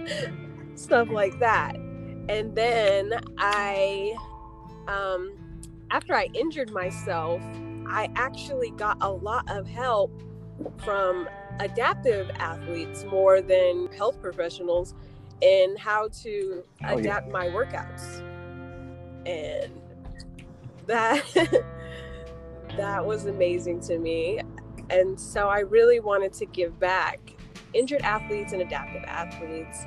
stuff 0.75 1.09
like 1.11 1.39
that. 1.41 1.77
And 2.29 2.55
then 2.57 3.13
i 3.39 4.15
um 4.89 5.37
after 5.91 6.15
i 6.15 6.29
injured 6.35 6.71
myself 6.71 7.43
i 7.87 8.09
actually 8.17 8.71
got 8.73 8.97
a 9.01 9.11
lot 9.11 9.45
of 9.51 9.67
help 9.67 10.11
from 10.79 11.29
adaptive 11.61 12.31
athletes 12.37 13.05
more 13.05 13.41
than 13.41 13.89
health 13.97 14.21
professionals 14.21 14.95
in 15.41 15.77
how 15.77 16.09
to 16.09 16.65
Oh, 16.85 16.99
yeah. 16.99 17.19
adapt 17.19 17.31
my 17.31 17.47
workouts. 17.49 18.21
And 19.27 19.73
that 20.87 21.25
that 22.77 23.07
was 23.07 23.27
amazing 23.27 23.81
to 23.81 23.99
me. 23.99 24.41
And 24.91 25.19
so 25.19 25.49
i 25.49 25.61
really 25.61 26.01
wanted 26.01 26.33
to 26.35 26.47
give 26.47 26.79
back. 26.79 27.21
Injured 27.73 28.03
athletes 28.03 28.53
and 28.53 28.63
adaptive 28.63 29.05
athletes 29.05 29.87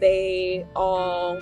they 0.00 0.64
all 0.76 1.40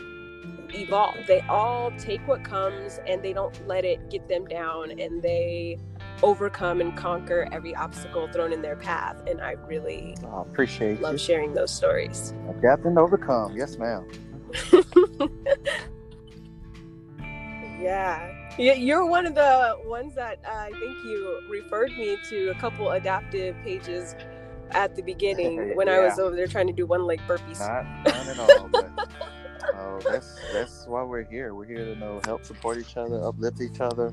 evolve 0.74 1.16
they 1.26 1.40
all 1.42 1.90
take 1.98 2.20
what 2.26 2.42
comes 2.44 2.98
and 3.06 3.22
they 3.22 3.32
don't 3.32 3.66
let 3.68 3.84
it 3.84 4.10
get 4.10 4.28
them 4.28 4.44
down 4.46 4.90
and 5.00 5.22
they 5.22 5.78
overcome 6.22 6.80
and 6.80 6.96
conquer 6.96 7.48
every 7.52 7.74
obstacle 7.76 8.28
thrown 8.32 8.52
in 8.52 8.60
their 8.62 8.76
path 8.76 9.16
and 9.28 9.40
i 9.40 9.52
really 9.68 10.16
I 10.32 10.40
appreciate 10.42 11.00
love 11.00 11.12
you. 11.12 11.18
sharing 11.18 11.54
those 11.54 11.72
stories 11.72 12.34
Adapt 12.48 12.84
and 12.84 12.98
overcome. 12.98 13.56
Yes, 13.56 13.78
ma'am. 13.78 14.06
Yeah. 17.80 18.32
You- 18.58 18.72
You're 18.72 19.06
one 19.06 19.26
of 19.26 19.34
the 19.34 19.76
ones 19.84 20.14
that 20.14 20.38
uh, 20.46 20.50
I 20.54 20.70
think 20.70 20.96
you 21.04 21.40
referred 21.50 21.90
me 21.92 22.16
to 22.30 22.48
a 22.48 22.54
couple 22.54 22.90
adaptive 22.90 23.54
pages 23.62 24.14
at 24.70 24.96
the 24.96 25.02
beginning 25.02 25.72
when 25.76 25.88
I 25.88 26.00
was 26.00 26.18
over 26.18 26.34
there 26.34 26.46
trying 26.46 26.66
to 26.66 26.72
do 26.72 26.86
one 26.86 27.04
leg 27.04 27.20
burpees. 27.28 27.60
Not, 27.60 27.84
not 28.06 28.28
at 28.28 28.38
all. 28.38 28.68
But 28.72 28.90
uh, 29.74 29.98
that's 30.00 30.38
that's 30.52 30.86
why 30.86 31.02
we're 31.02 31.24
here. 31.24 31.54
We're 31.54 31.64
here 31.64 31.84
to 31.84 31.90
you 31.90 31.96
know 31.96 32.20
help 32.24 32.44
support 32.44 32.78
each 32.78 32.96
other, 32.96 33.22
uplift 33.22 33.60
each 33.60 33.80
other. 33.80 34.12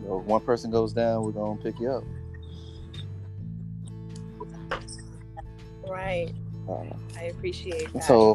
You 0.00 0.08
know, 0.08 0.20
if 0.20 0.26
one 0.26 0.40
person 0.40 0.70
goes 0.70 0.92
down, 0.92 1.22
we're 1.22 1.32
gonna 1.32 1.60
pick 1.60 1.78
you 1.80 1.90
up. 1.90 2.04
Right. 5.88 6.32
Uh, 6.68 6.82
I 7.16 7.24
appreciate 7.24 7.92
that. 7.92 8.04
So, 8.04 8.34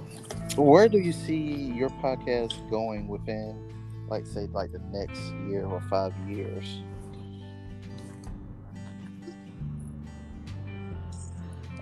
where 0.55 0.87
do 0.87 0.99
you 0.99 1.11
see 1.11 1.73
your 1.75 1.89
podcast 1.89 2.53
going 2.69 3.07
within, 3.07 3.57
like, 4.07 4.25
say, 4.25 4.47
like 4.53 4.71
the 4.71 4.79
next 4.91 5.21
year 5.49 5.65
or 5.65 5.81
five 5.89 6.13
years? 6.29 6.65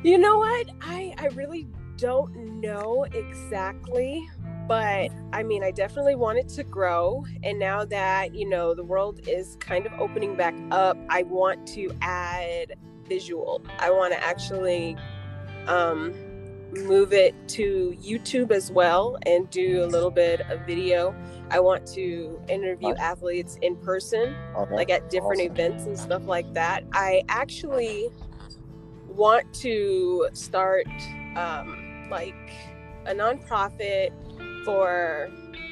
You 0.02 0.18
know 0.18 0.38
what? 0.38 0.70
I 0.82 1.14
I 1.18 1.28
really 1.28 1.68
don't 2.00 2.62
know 2.62 3.06
exactly, 3.14 4.28
but 4.68 5.10
I 5.34 5.44
mean, 5.44 5.64
I 5.64 5.72
definitely 5.72 6.16
want 6.16 6.38
it 6.38 6.48
to 6.50 6.64
grow. 6.64 7.26
And 7.44 7.60
now 7.60 7.86
that, 7.86 8.34
you 8.34 8.48
know, 8.48 8.74
the 8.74 8.84
world 8.84 9.22
is 9.28 9.58
kind 9.60 9.86
of 9.86 9.94
opening 10.00 10.36
back 10.36 10.56
up, 10.72 10.98
I 11.10 11.24
want 11.24 11.68
to 11.70 11.90
add 12.02 12.76
visual. 13.08 13.62
I 13.80 13.90
want 13.90 14.14
to 14.14 14.24
actually 14.24 14.96
um 15.68 16.14
move 16.86 17.14
it 17.14 17.34
to 17.48 17.96
YouTube 18.00 18.52
as 18.52 18.72
well 18.72 19.18
and 19.26 19.50
do 19.50 19.84
a 19.84 19.88
little 19.88 20.12
bit 20.12 20.42
of 20.52 20.60
video. 20.68 21.16
I 21.50 21.60
want 21.60 21.88
to 21.94 22.40
interview 22.48 22.90
Nice. 22.90 23.00
athletes 23.00 23.58
in 23.64 23.76
person 23.78 24.36
Okay. 24.56 24.76
like 24.76 24.92
at 24.92 25.10
different 25.10 25.42
Awesome. 25.42 25.52
events 25.54 25.86
and 25.88 25.98
stuff 25.98 26.28
like 26.28 26.54
that. 26.54 26.84
I 26.94 27.24
actually 27.28 28.10
want 29.08 29.52
to 29.56 30.30
start 30.34 30.86
um, 31.36 31.79
like 32.10 32.36
a 33.06 33.14
nonprofit 33.14 34.12
for 34.66 35.30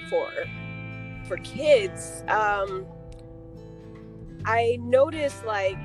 for 0.10 0.32
for 1.28 1.38
kids. 1.38 2.24
Um, 2.28 2.86
I 4.46 4.78
noticed 4.82 5.46
like 5.46 5.78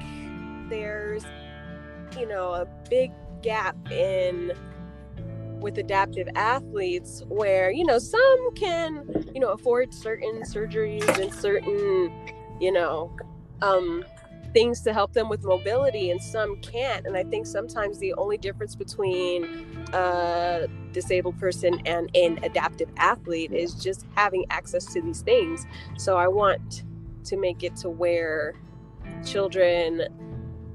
there's 0.68 1.24
you 2.18 2.26
know 2.26 2.52
a 2.52 2.66
big 2.88 3.10
gap 3.42 3.76
in 3.90 4.52
with 5.60 5.78
adaptive 5.78 6.28
athletes 6.34 7.22
where 7.28 7.70
you 7.70 7.84
know 7.84 7.98
some 7.98 8.54
can 8.54 9.06
you 9.34 9.40
know 9.40 9.50
afford 9.50 9.94
certain 9.94 10.42
surgeries 10.42 11.06
and 11.20 11.32
certain 11.32 12.10
you 12.60 12.72
know 12.72 13.14
um 13.62 14.04
things 14.52 14.80
to 14.82 14.92
help 14.92 15.12
them 15.12 15.28
with 15.28 15.44
mobility 15.44 16.10
and 16.10 16.22
some 16.22 16.56
can't 16.60 17.06
and 17.06 17.16
i 17.16 17.24
think 17.24 17.46
sometimes 17.46 17.98
the 17.98 18.12
only 18.14 18.36
difference 18.36 18.74
between 18.74 19.66
a 19.92 20.66
disabled 20.92 21.38
person 21.38 21.80
and 21.86 22.14
an 22.14 22.38
adaptive 22.42 22.88
athlete 22.96 23.52
is 23.52 23.74
just 23.74 24.06
having 24.14 24.44
access 24.50 24.86
to 24.92 25.00
these 25.00 25.22
things. 25.22 25.66
So 25.98 26.16
i 26.16 26.28
want 26.28 26.84
to 27.24 27.36
make 27.36 27.62
it 27.62 27.76
to 27.76 27.88
where 27.88 28.54
children 29.24 30.08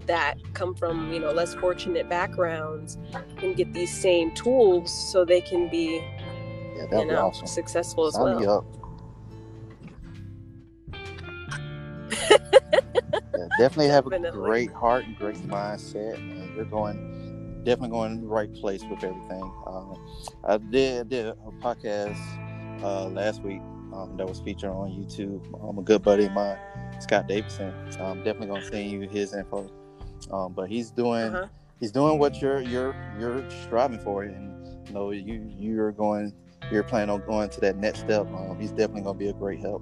that 0.06 0.38
come 0.54 0.74
from 0.74 1.12
you 1.12 1.20
know 1.20 1.32
less 1.32 1.54
fortunate 1.56 2.10
backgrounds 2.10 2.98
can 3.38 3.54
get 3.54 3.74
these 3.74 3.94
same 3.94 4.32
tools 4.32 4.92
so 5.12 5.26
they 5.26 5.42
can 5.42 5.70
be 5.70 6.02
yeah, 6.76 7.00
you 7.00 7.06
know 7.06 7.28
awesome. 7.28 7.46
successful 7.46 8.08
as 8.08 8.14
Sign 8.14 8.40
well 8.40 8.66
definitely 13.58 13.90
have 13.90 14.08
a 14.08 14.32
great 14.32 14.72
heart 14.72 15.06
and 15.06 15.18
great 15.18 15.38
mindset, 15.38 16.16
and 16.16 16.56
you're 16.56 16.66
going 16.66 17.64
definitely 17.64 17.90
going 17.90 18.14
in 18.14 18.22
the 18.22 18.28
right 18.28 18.54
place 18.54 18.84
with 18.90 19.04
everything. 19.04 19.52
Um, 19.66 19.96
I 20.46 20.58
did 20.58 21.10
did 21.10 21.28
a 21.28 21.36
podcast 21.60 22.18
uh, 22.82 23.08
last 23.08 23.42
week 23.44 23.62
um, 23.94 24.16
that 24.18 24.28
was 24.28 24.40
featured 24.40 24.70
on 24.70 24.90
YouTube. 24.92 25.42
Um, 25.68 25.78
a 25.78 25.82
good 25.82 26.02
buddy 26.02 26.26
of 26.26 26.32
mine, 26.32 26.58
Scott 27.00 27.28
Davidson. 27.28 27.74
I'm 28.00 28.24
definitely 28.24 28.48
gonna 28.48 28.66
send 28.66 28.90
you 28.90 29.02
his 29.02 29.34
info. 29.34 29.70
Um, 30.32 30.54
but 30.54 30.70
he's 30.70 30.92
doing 30.92 31.36
uh-huh. 31.36 31.48
he's 31.80 31.92
doing 31.92 32.20
what 32.20 32.42
you're 32.42 32.62
you're 32.62 32.96
you're 33.20 33.50
striving 33.50 34.00
for, 34.00 34.24
and 34.24 34.88
you 34.88 34.94
know 34.94 35.12
you 35.12 35.46
you're 35.58 35.92
going 35.92 36.34
you're 36.72 36.84
planning 36.84 37.10
on 37.10 37.26
going 37.26 37.50
to 37.50 37.60
that 37.62 37.78
next 37.78 38.00
step. 38.00 38.28
Um, 38.28 38.58
he's 38.60 38.72
definitely 38.72 39.02
gonna 39.02 39.20
be 39.20 39.28
a 39.28 39.34
great 39.34 39.60
help. 39.60 39.82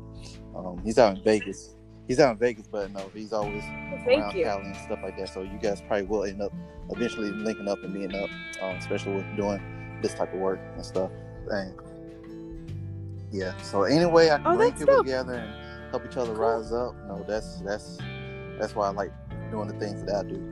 Um, 0.55 0.81
he's 0.83 0.97
out 0.97 1.17
in 1.17 1.23
Vegas. 1.23 1.74
He's 2.07 2.19
out 2.19 2.33
in 2.33 2.37
Vegas, 2.37 2.67
but 2.67 2.91
no, 2.91 3.09
he's 3.13 3.33
always 3.33 3.63
Well, 4.05 4.19
around 4.19 4.35
you 4.35 4.43
Cali 4.43 4.65
and 4.65 4.75
stuff 4.75 4.99
like 5.01 5.17
that. 5.17 5.29
So 5.29 5.41
you 5.41 5.57
guys 5.61 5.81
probably 5.81 6.03
will 6.05 6.23
end 6.25 6.41
up 6.41 6.53
eventually 6.91 7.31
linking 7.31 7.67
up 7.67 7.83
and 7.83 7.93
meeting 7.93 8.15
up, 8.15 8.29
um, 8.61 8.75
especially 8.75 9.15
with 9.15 9.35
doing 9.35 9.59
this 10.01 10.13
type 10.13 10.31
of 10.33 10.39
work 10.39 10.59
and 10.75 10.85
stuff. 10.85 11.09
And 11.49 11.73
yeah, 13.31 13.57
so 13.63 13.83
anyway, 13.83 14.29
I 14.29 14.37
can 14.37 14.47
Oh, 14.47 14.55
bring 14.55 14.71
people 14.73 14.85
dope. 14.97 15.05
together 15.05 15.33
and 15.33 15.89
help 15.91 16.05
each 16.05 16.15
other 16.17 16.33
Cool. 16.35 16.41
rise 16.43 16.71
up. 16.71 16.95
No, 17.07 17.25
that's 17.27 17.61
that's 17.61 17.97
that's 18.59 18.75
why 18.75 18.87
I 18.87 18.91
like 18.91 19.11
doing 19.51 19.67
the 19.67 19.73
things 19.79 20.03
that 20.03 20.15
I 20.15 20.23
do. 20.29 20.51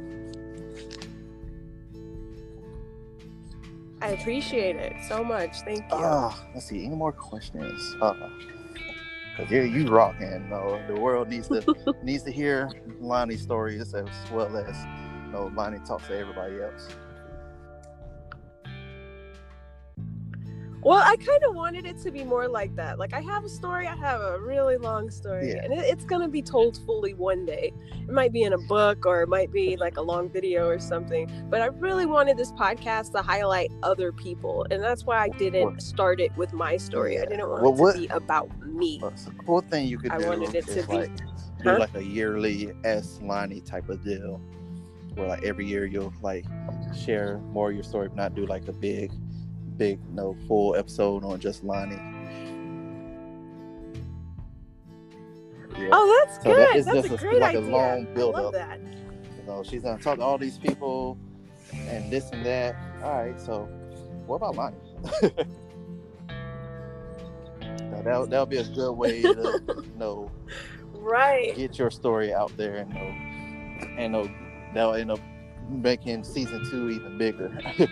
i 4.01 4.07
appreciate 4.09 4.75
it 4.75 4.93
so 5.07 5.23
much 5.23 5.61
thank 5.63 5.79
you 5.79 5.85
Ah, 5.91 6.45
let's 6.53 6.65
see. 6.65 6.85
Any 6.85 6.93
more 6.95 7.13
questions? 7.13 7.95
Uh, 8.01 8.13
Cause 9.37 9.49
you 9.49 9.63
you 9.63 9.87
rock 9.87 10.15
and 10.19 10.47
no, 10.49 10.79
the 10.87 10.93
world 10.99 11.27
needs 11.27 11.47
to 11.47 11.63
needs 12.03 12.23
to 12.23 12.31
hear 12.31 12.69
Lonnie's 12.99 13.41
stories 13.41 13.93
as 13.93 14.07
well 14.31 14.55
as 14.55 14.77
you 15.25 15.31
know 15.31 15.51
Lonnie 15.55 15.79
talks 15.79 16.07
to 16.07 16.17
everybody 16.17 16.61
else. 16.61 16.87
Well, 20.85 21.01
I 21.01 21.15
kind 21.15 21.43
of 21.45 21.55
wanted 21.55 21.85
it 21.85 21.97
to 21.99 22.11
be 22.11 22.23
more 22.23 22.47
like 22.47 22.75
that. 22.75 22.99
Like, 22.99 23.13
I 23.13 23.21
have 23.21 23.45
a 23.45 23.49
story, 23.49 23.87
I 23.87 23.95
have 23.95 24.19
a 24.21 24.39
really 24.39 24.75
long 24.77 25.09
story, 25.09 25.51
Yeah. 25.51 25.63
and 25.63 25.71
it, 25.73 25.79
it's 25.79 26.03
going 26.03 26.21
to 26.21 26.27
be 26.27 26.41
told 26.41 26.77
fully 26.85 27.13
one 27.13 27.45
day. 27.45 27.71
It 27.93 28.09
might 28.09 28.33
be 28.33 28.43
in 28.43 28.53
a 28.53 28.57
book 28.57 29.05
or 29.05 29.21
it 29.21 29.29
might 29.29 29.51
be 29.51 29.77
like 29.77 29.95
a 29.97 30.01
long 30.01 30.29
video 30.29 30.67
or 30.67 30.79
something. 30.79 31.31
But 31.49 31.61
I 31.61 31.67
really 31.67 32.05
wanted 32.05 32.35
this 32.37 32.51
podcast 32.51 33.11
to 33.13 33.21
highlight 33.21 33.71
other 33.81 34.11
people. 34.11 34.65
And 34.71 34.83
that's 34.83 35.05
why 35.05 35.19
I 35.23 35.29
didn't 35.29 35.81
start 35.81 36.19
it 36.19 36.35
with 36.35 36.51
my 36.53 36.75
story. 36.77 37.17
I 37.19 37.25
didn't 37.25 37.47
want 37.49 37.61
Well, 37.63 37.73
it 37.73 37.77
to 37.77 37.81
what- 37.81 37.95
be 37.95 38.07
about 38.07 38.49
me. 38.67 38.99
It's 39.03 39.27
a 39.27 39.31
cool 39.45 39.61
thing 39.61 39.87
you 39.87 39.97
could 39.97 40.11
I 40.11 40.17
do 40.19 40.25
I 40.25 40.29
wanted 40.29 40.53
it 40.55 40.65
to 40.67 40.79
is 40.79 40.85
be- 40.87 40.93
like 40.93 41.15
do 41.17 41.69
Huh? 41.69 41.77
like 41.79 41.95
a 41.95 42.03
yearly 42.03 42.73
S 42.83 43.19
Lonnie 43.23 43.61
type 43.61 43.87
of 43.87 44.03
deal, 44.03 44.41
where 45.15 45.27
like 45.29 45.43
every 45.43 45.65
year 45.65 45.85
you'll 45.85 46.11
like 46.21 46.45
share 46.93 47.37
more 47.51 47.69
of 47.69 47.75
your 47.75 47.83
story, 47.83 48.09
but 48.09 48.17
not 48.17 48.35
do 48.35 48.45
like 48.45 48.67
a 48.67 48.73
big, 48.73 49.11
big 49.77 49.99
no 50.13 50.35
full 50.47 50.75
episode 50.75 51.23
on 51.23 51.39
just 51.39 51.63
Lonnie. 51.63 51.95
Yeah. 55.77 55.89
Oh, 55.91 56.25
that's 56.25 56.37
So 56.43 56.43
good. 56.53 56.57
that 56.67 56.75
is 56.75 56.85
that's 56.85 56.97
just 57.07 57.11
a 57.11 57.13
a- 57.15 57.17
great 57.17 57.41
like 57.41 57.55
a 57.55 57.59
idea. 57.59 57.71
long 57.71 58.01
I 58.07 58.13
build-up. 58.13 58.43
love 58.43 58.53
that. 58.53 58.79
You 58.79 59.43
know, 59.47 59.63
she's 59.63 59.81
gonna 59.83 60.01
talk 60.01 60.17
to 60.17 60.23
all 60.23 60.37
these 60.37 60.57
people 60.57 61.17
and 61.73 62.11
this 62.11 62.29
and 62.31 62.45
that. 62.45 62.75
All 63.03 63.23
right, 63.23 63.39
so 63.39 63.63
what 64.27 64.35
about 64.37 64.55
money? 64.55 64.77
Now, 67.91 68.01
that'll, 68.01 68.27
that'll 68.27 68.45
be 68.47 68.57
a 68.57 68.63
good 68.63 68.91
way 68.93 69.21
to 69.21 69.27
you 69.67 69.85
know 69.97 70.31
Right. 70.93 71.55
get 71.55 71.77
your 71.77 71.91
story 71.91 72.33
out 72.33 72.55
there 72.57 72.77
and 72.77 72.89
know, 72.93 73.87
and 73.97 74.11
know 74.13 74.29
that'll 74.73 74.93
end 74.95 75.11
up 75.11 75.19
making 75.69 76.23
season 76.23 76.67
two 76.71 76.89
even 76.89 77.17
bigger. 77.17 77.55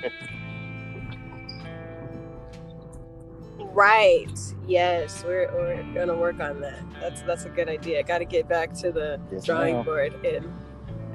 Right. 3.73 4.29
Yes, 4.67 5.23
we're, 5.23 5.49
we're 5.53 5.83
gonna 5.93 6.15
work 6.17 6.39
on 6.39 6.59
that. 6.61 6.79
That's 6.99 7.21
that's 7.23 7.45
a 7.45 7.49
good 7.49 7.69
idea. 7.69 8.03
Got 8.03 8.19
to 8.19 8.25
get 8.25 8.47
back 8.49 8.73
to 8.75 8.91
the 8.91 9.19
Yes, 9.31 9.45
drawing 9.45 9.75
ma'am. 9.75 9.85
board 9.85 10.25
and 10.25 10.51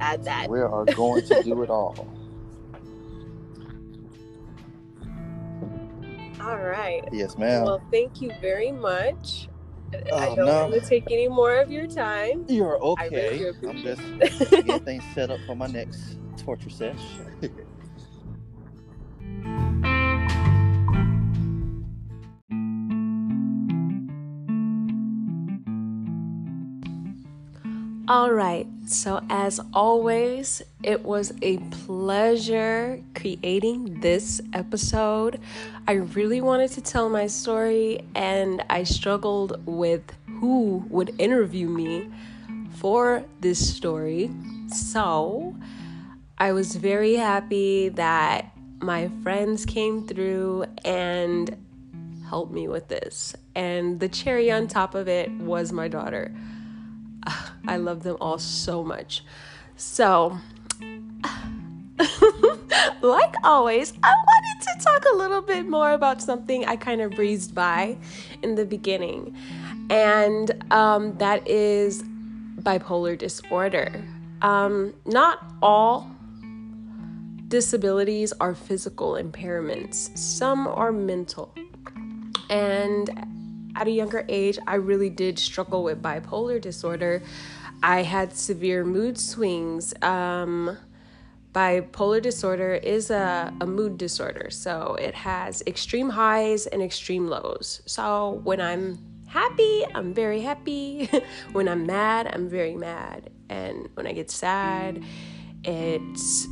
add 0.01 0.25
that. 0.25 0.49
we 0.49 0.61
are 0.61 0.85
going 0.85 1.23
to 1.27 1.43
do 1.43 1.63
it 1.63 1.71
all. 1.71 1.95
All 6.41 6.59
right. 6.59 7.03
Yes, 7.13 7.37
ma'am. 7.39 7.65
Well, 7.65 7.83
thank 7.91 8.21
you 8.23 8.31
very 8.41 8.71
much. 8.71 9.49
I 9.95 10.29
Oh, 10.29 10.37
don't 10.37 10.47
no. 10.47 10.69
want 10.69 10.75
to 10.75 10.81
take 10.81 11.05
any 11.11 11.27
more 11.29 11.57
of 11.57 11.71
your 11.73 11.87
time. 11.87 12.45
You're 12.49 12.79
I 12.99 13.07
really 13.09 13.47
okay. 13.49 13.69
I'm 13.69 13.77
just 13.79 14.03
getting 14.51 14.79
things 14.85 15.03
set 15.15 15.31
up 15.31 15.41
for 15.47 15.57
my 15.57 15.67
next 15.67 16.19
torture 16.37 16.71
sesh. 16.71 17.01
All 28.09 28.31
right. 28.31 28.69
So, 28.87 29.21
as 29.31 29.59
always, 29.75 30.63
it 30.85 31.05
was 31.05 31.33
a 31.43 31.59
pleasure 31.87 33.03
creating 33.17 33.99
this 33.99 34.41
episode. 34.53 35.41
I 35.89 35.95
really 35.95 36.41
wanted 36.41 36.71
to 36.73 36.81
tell 36.81 37.09
my 37.09 37.27
story, 37.27 38.07
and 38.15 38.65
I 38.71 38.85
struggled 38.85 39.61
with 39.67 40.03
who 40.39 40.87
would 40.89 41.21
interview 41.21 41.67
me 41.69 42.09
for 42.77 43.25
this 43.41 43.75
story. 43.75 44.31
So, 44.69 45.57
I 46.39 46.53
was 46.53 46.77
very 46.77 47.17
happy 47.17 47.89
that 47.89 48.53
my 48.79 49.11
friends 49.25 49.67
came 49.67 50.07
through 50.07 50.67
and 50.85 51.57
helped 52.29 52.53
me 52.53 52.69
with 52.69 52.87
this. 52.87 53.35
And 53.57 53.99
the 53.99 54.09
cherry 54.09 54.49
on 54.53 54.69
top 54.69 54.95
of 54.95 55.09
it 55.09 55.29
was 55.33 55.73
my 55.73 55.89
daughter. 55.89 56.33
I 57.67 57.77
love 57.77 58.03
them 58.03 58.17
all 58.21 58.39
so 58.39 58.83
much. 58.83 59.25
So, 59.77 60.39
like 63.03 63.35
always, 63.45 63.93
I 64.03 64.13
wanted 64.13 64.63
to 64.63 64.85
talk 64.85 65.05
a 65.13 65.17
little 65.17 65.43
bit 65.43 65.69
more 65.69 65.93
about 65.93 66.23
something 66.23 66.65
I 66.65 66.77
kind 66.77 67.01
of 67.01 67.13
breezed 67.13 67.55
by 67.55 67.97
in 68.43 68.55
the 68.55 68.65
beginning, 68.65 69.37
and 69.91 70.65
um, 70.73 71.17
that 71.19 71.47
is 71.47 72.03
bipolar 72.61 73.19
disorder. 73.19 74.05
Um, 74.43 74.95
not 75.05 75.45
all 75.63 76.11
disabilities 77.49 78.33
are 78.41 78.55
physical 78.55 79.13
impairments, 79.13 80.17
some 80.17 80.67
are 80.67 80.93
mental. 80.93 81.55
And 82.49 83.11
at 83.77 83.87
a 83.87 83.91
younger 83.91 84.25
age, 84.29 84.59
I 84.67 84.77
really 84.77 85.11
did 85.11 85.39
struggle 85.39 85.85
with 85.85 86.03
bipolar 86.03 86.61
disorder. 86.61 87.23
I 87.83 88.03
had 88.03 88.35
severe 88.35 88.85
mood 88.85 89.19
swings. 89.19 89.93
Um, 90.03 90.79
bipolar 91.53 92.23
disorder 92.23 92.75
is 92.75 93.11
a, 93.11 93.53
a 93.61 93.67
mood 93.67 93.99
disorder, 93.99 94.49
so 94.51 94.97
it 94.99 95.15
has 95.15 95.63
extreme 95.67 96.11
highs 96.11 96.67
and 96.67 96.83
extreme 96.83 97.29
lows. 97.29 97.83
So 97.87 98.41
when 98.45 98.61
I'm 98.61 98.99
happy, 99.27 99.85
I'm 99.95 100.15
very 100.15 100.41
happy. 100.41 101.11
when 101.53 101.69
I'm 101.69 101.87
mad, 101.87 102.31
I'm 102.33 102.49
very 102.49 102.75
mad. 102.75 103.31
And 103.51 103.89
when 103.95 104.07
I 104.07 104.13
get 104.13 104.31
sad, 104.31 105.05
it's 105.65 106.47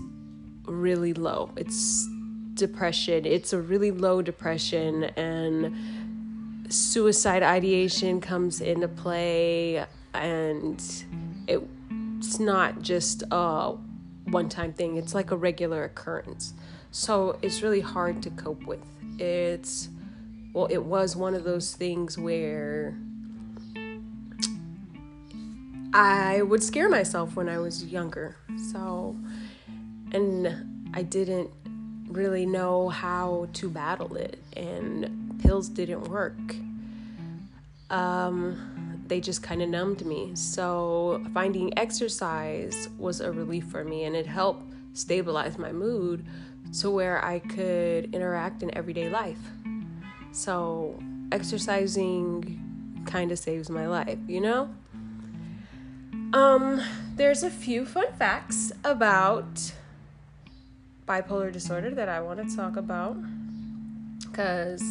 really 0.66 1.14
low. 1.14 1.50
It's 1.56 2.06
depression. 2.54 3.24
It's 3.24 3.52
a 3.52 3.60
really 3.60 3.90
low 3.90 4.22
depression 4.22 5.04
and 5.16 5.74
suicide 6.68 7.42
ideation 7.42 8.20
comes 8.20 8.60
into 8.60 8.88
play 8.88 9.84
and 10.12 10.82
it, 11.46 11.60
it's 12.18 12.38
not 12.40 12.80
just 12.82 13.22
a 13.30 13.74
one-time 14.24 14.72
thing. 14.72 14.96
It's 14.96 15.14
like 15.14 15.30
a 15.30 15.36
regular 15.36 15.84
occurrence. 15.84 16.54
So 16.90 17.38
it's 17.42 17.62
really 17.62 17.80
hard 17.80 18.22
to 18.22 18.30
cope 18.30 18.64
with. 18.66 18.84
It's 19.18 19.88
well, 20.52 20.66
it 20.66 20.84
was 20.84 21.16
one 21.16 21.34
of 21.34 21.42
those 21.42 21.74
things 21.74 22.16
where 22.16 22.96
I 25.92 26.42
would 26.42 26.62
scare 26.62 26.88
myself 26.88 27.36
when 27.36 27.48
I 27.48 27.58
was 27.58 27.84
younger. 27.84 28.36
So, 28.70 29.16
and 30.12 30.90
I 30.94 31.02
didn't 31.02 31.50
really 32.08 32.46
know 32.46 32.88
how 32.88 33.48
to 33.54 33.68
battle 33.68 34.16
it, 34.16 34.40
and 34.56 35.23
pills 35.44 35.68
didn't 35.68 36.08
work. 36.08 36.38
Um, 37.90 39.02
they 39.06 39.20
just 39.20 39.42
kind 39.42 39.62
of 39.62 39.68
numbed 39.68 40.04
me. 40.04 40.34
So, 40.34 41.24
finding 41.34 41.76
exercise 41.78 42.88
was 42.98 43.20
a 43.20 43.30
relief 43.30 43.66
for 43.66 43.84
me, 43.84 44.04
and 44.04 44.16
it 44.16 44.26
helped 44.26 44.72
stabilize 44.94 45.58
my 45.58 45.72
mood 45.72 46.24
to 46.80 46.90
where 46.90 47.24
I 47.24 47.38
could 47.40 48.14
interact 48.14 48.62
in 48.62 48.74
everyday 48.76 49.10
life. 49.10 49.38
So, 50.32 50.98
exercising 51.30 53.02
kind 53.06 53.30
of 53.30 53.38
saves 53.38 53.68
my 53.68 53.86
life, 53.86 54.18
you 54.26 54.40
know? 54.40 54.74
Um, 56.32 56.82
there's 57.14 57.42
a 57.42 57.50
few 57.50 57.84
fun 57.84 58.12
facts 58.18 58.72
about 58.82 59.72
bipolar 61.06 61.52
disorder 61.52 61.90
that 61.94 62.08
I 62.08 62.20
want 62.22 62.48
to 62.48 62.56
talk 62.56 62.76
about 62.76 63.16
because 64.20 64.82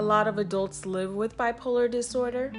a 0.00 0.02
lot 0.02 0.26
of 0.26 0.38
adults 0.38 0.86
live 0.86 1.12
with 1.12 1.36
bipolar 1.36 1.88
disorder. 1.90 2.50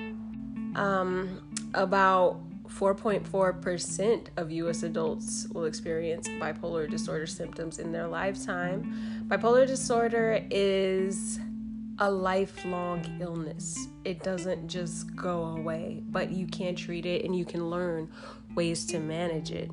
Um, 0.75 1.41
about 1.73 2.39
4.4% 2.67 4.27
of 4.37 4.51
US 4.51 4.83
adults 4.83 5.47
will 5.51 5.65
experience 5.65 6.27
bipolar 6.27 6.87
disorder 6.87 7.25
symptoms 7.25 7.79
in 7.79 7.91
their 7.91 8.07
lifetime. 8.07 9.25
Bipolar 9.27 9.65
disorder 9.65 10.45
is 10.51 11.39
a 11.97 12.11
lifelong 12.11 13.03
illness. 13.19 13.87
It 14.05 14.21
doesn't 14.21 14.67
just 14.67 15.15
go 15.15 15.45
away, 15.45 16.03
but 16.11 16.29
you 16.29 16.45
can 16.45 16.75
treat 16.75 17.07
it 17.07 17.25
and 17.25 17.35
you 17.35 17.43
can 17.43 17.71
learn 17.71 18.07
ways 18.53 18.85
to 18.85 18.99
manage 18.99 19.49
it. 19.49 19.71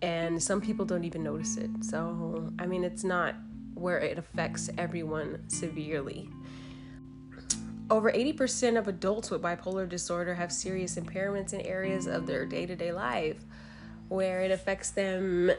And 0.00 0.40
some 0.40 0.60
people 0.60 0.84
don't 0.84 1.02
even 1.02 1.24
notice 1.24 1.56
it. 1.56 1.70
So, 1.80 2.52
I 2.60 2.66
mean, 2.66 2.84
it's 2.84 3.02
not 3.02 3.34
where 3.74 3.98
it 3.98 4.16
affects 4.16 4.70
everyone 4.78 5.42
severely. 5.48 6.30
Over 7.90 8.10
80% 8.10 8.78
of 8.78 8.88
adults 8.88 9.30
with 9.30 9.42
bipolar 9.42 9.88
disorder 9.88 10.34
have 10.34 10.50
serious 10.50 10.96
impairments 10.96 11.52
in 11.52 11.60
areas 11.60 12.06
of 12.06 12.26
their 12.26 12.46
day 12.46 12.64
to 12.66 12.74
day 12.74 12.92
life 12.92 13.44
where 14.08 14.40
it 14.42 14.50
affects 14.50 14.90
them 14.90 15.50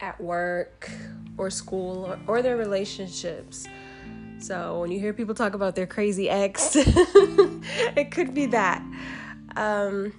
at 0.00 0.20
work 0.20 0.90
or 1.36 1.50
school 1.50 2.04
or, 2.04 2.18
or 2.26 2.42
their 2.42 2.56
relationships. 2.56 3.66
So 4.38 4.80
when 4.80 4.92
you 4.92 5.00
hear 5.00 5.12
people 5.12 5.34
talk 5.34 5.54
about 5.54 5.74
their 5.74 5.86
crazy 5.86 6.28
ex, 6.28 6.76
it 6.76 8.10
could 8.10 8.34
be 8.34 8.46
that. 8.46 8.82
Um, 9.56 10.12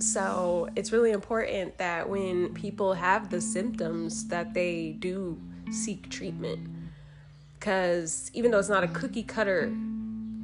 so 0.00 0.68
it's 0.76 0.92
really 0.92 1.12
important 1.12 1.78
that 1.78 2.08
when 2.08 2.52
people 2.52 2.94
have 2.94 3.30
the 3.30 3.40
symptoms 3.40 4.28
that 4.28 4.52
they 4.52 4.96
do 4.98 5.40
seek 5.70 6.10
treatment 6.10 6.68
because 7.58 8.30
even 8.34 8.50
though 8.50 8.58
it's 8.58 8.68
not 8.68 8.84
a 8.84 8.88
cookie 8.88 9.22
cutter 9.22 9.72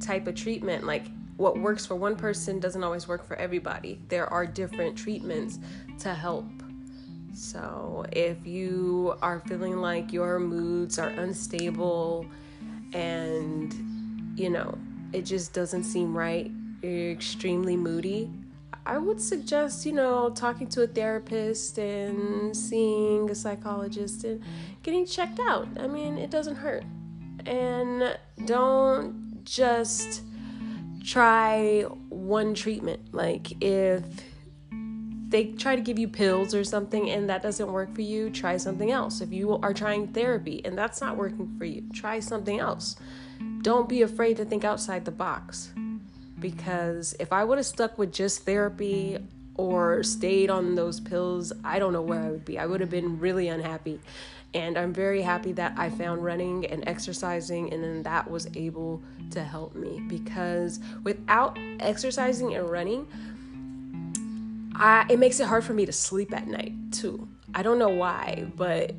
type 0.03 0.27
of 0.27 0.35
treatment 0.35 0.83
like 0.85 1.05
what 1.37 1.57
works 1.59 1.85
for 1.85 1.95
one 1.95 2.15
person 2.15 2.59
doesn't 2.59 2.83
always 2.83 3.07
work 3.07 3.25
for 3.25 3.35
everybody 3.37 3.99
there 4.09 4.27
are 4.31 4.45
different 4.45 4.97
treatments 4.97 5.59
to 5.97 6.13
help 6.13 6.45
so 7.33 8.05
if 8.11 8.45
you 8.45 9.15
are 9.21 9.39
feeling 9.47 9.77
like 9.77 10.13
your 10.13 10.39
moods 10.39 10.99
are 10.99 11.09
unstable 11.09 12.25
and 12.93 13.73
you 14.37 14.49
know 14.49 14.77
it 15.13 15.23
just 15.23 15.53
doesn't 15.53 15.83
seem 15.83 16.15
right 16.15 16.51
you're 16.81 17.11
extremely 17.11 17.75
moody 17.75 18.29
I 18.85 18.97
would 18.97 19.21
suggest, 19.21 19.85
you 19.85 19.93
know, 19.93 20.29
talking 20.29 20.67
to 20.69 20.83
a 20.83 20.87
therapist 20.87 21.77
and 21.77 22.55
seeing 22.55 23.29
a 23.29 23.35
psychologist 23.35 24.25
and 24.25 24.43
getting 24.81 25.05
checked 25.05 25.39
out. 25.39 25.67
I 25.79 25.87
mean, 25.87 26.17
it 26.17 26.29
doesn't 26.29 26.55
hurt. 26.55 26.83
And 27.45 28.17
don't 28.45 29.32
just 29.43 30.21
try 31.03 31.83
one 32.09 32.53
treatment. 32.53 33.13
Like 33.13 33.61
if 33.61 34.03
they 35.29 35.45
try 35.45 35.75
to 35.75 35.81
give 35.81 35.97
you 35.97 36.07
pills 36.07 36.53
or 36.53 36.63
something 36.63 37.09
and 37.09 37.29
that 37.29 37.41
doesn't 37.41 37.71
work 37.71 37.93
for 37.95 38.01
you, 38.01 38.29
try 38.29 38.57
something 38.57 38.91
else. 38.91 39.19
If 39.19 39.33
you 39.33 39.57
are 39.57 39.73
trying 39.73 40.07
therapy 40.09 40.61
and 40.63 40.77
that's 40.77 41.01
not 41.01 41.17
working 41.17 41.55
for 41.57 41.65
you, 41.65 41.83
try 41.93 42.19
something 42.19 42.59
else. 42.59 42.95
Don't 43.61 43.89
be 43.89 44.03
afraid 44.03 44.37
to 44.37 44.45
think 44.45 44.63
outside 44.63 45.05
the 45.05 45.11
box. 45.11 45.71
Because 46.39 47.15
if 47.19 47.33
I 47.33 47.43
would 47.43 47.57
have 47.57 47.65
stuck 47.65 47.97
with 47.97 48.13
just 48.13 48.45
therapy 48.45 49.17
or 49.55 50.03
stayed 50.03 50.49
on 50.49 50.75
those 50.75 50.99
pills, 50.99 51.53
I 51.63 51.79
don't 51.79 51.93
know 51.93 52.01
where 52.01 52.21
I 52.21 52.29
would 52.29 52.45
be. 52.45 52.59
I 52.59 52.65
would 52.65 52.81
have 52.81 52.89
been 52.89 53.19
really 53.19 53.47
unhappy. 53.47 53.99
And 54.53 54.77
I'm 54.77 54.93
very 54.93 55.21
happy 55.21 55.51
that 55.53 55.73
I 55.77 55.89
found 55.89 56.23
running 56.23 56.65
and 56.67 56.83
exercising, 56.87 57.73
and 57.73 57.83
then 57.83 58.03
that 58.03 58.29
was 58.29 58.47
able 58.55 59.01
to 59.31 59.43
help 59.43 59.75
me 59.75 59.99
because 60.07 60.79
without 61.03 61.57
exercising 61.79 62.53
and 62.55 62.69
running, 62.69 63.07
I, 64.75 65.05
it 65.09 65.17
makes 65.19 65.39
it 65.39 65.47
hard 65.47 65.63
for 65.63 65.73
me 65.73 65.85
to 65.85 65.91
sleep 65.91 66.33
at 66.33 66.47
night 66.47 66.73
too. 66.91 67.27
I 67.55 67.63
don't 67.63 67.79
know 67.79 67.89
why, 67.89 68.47
but 68.55 68.95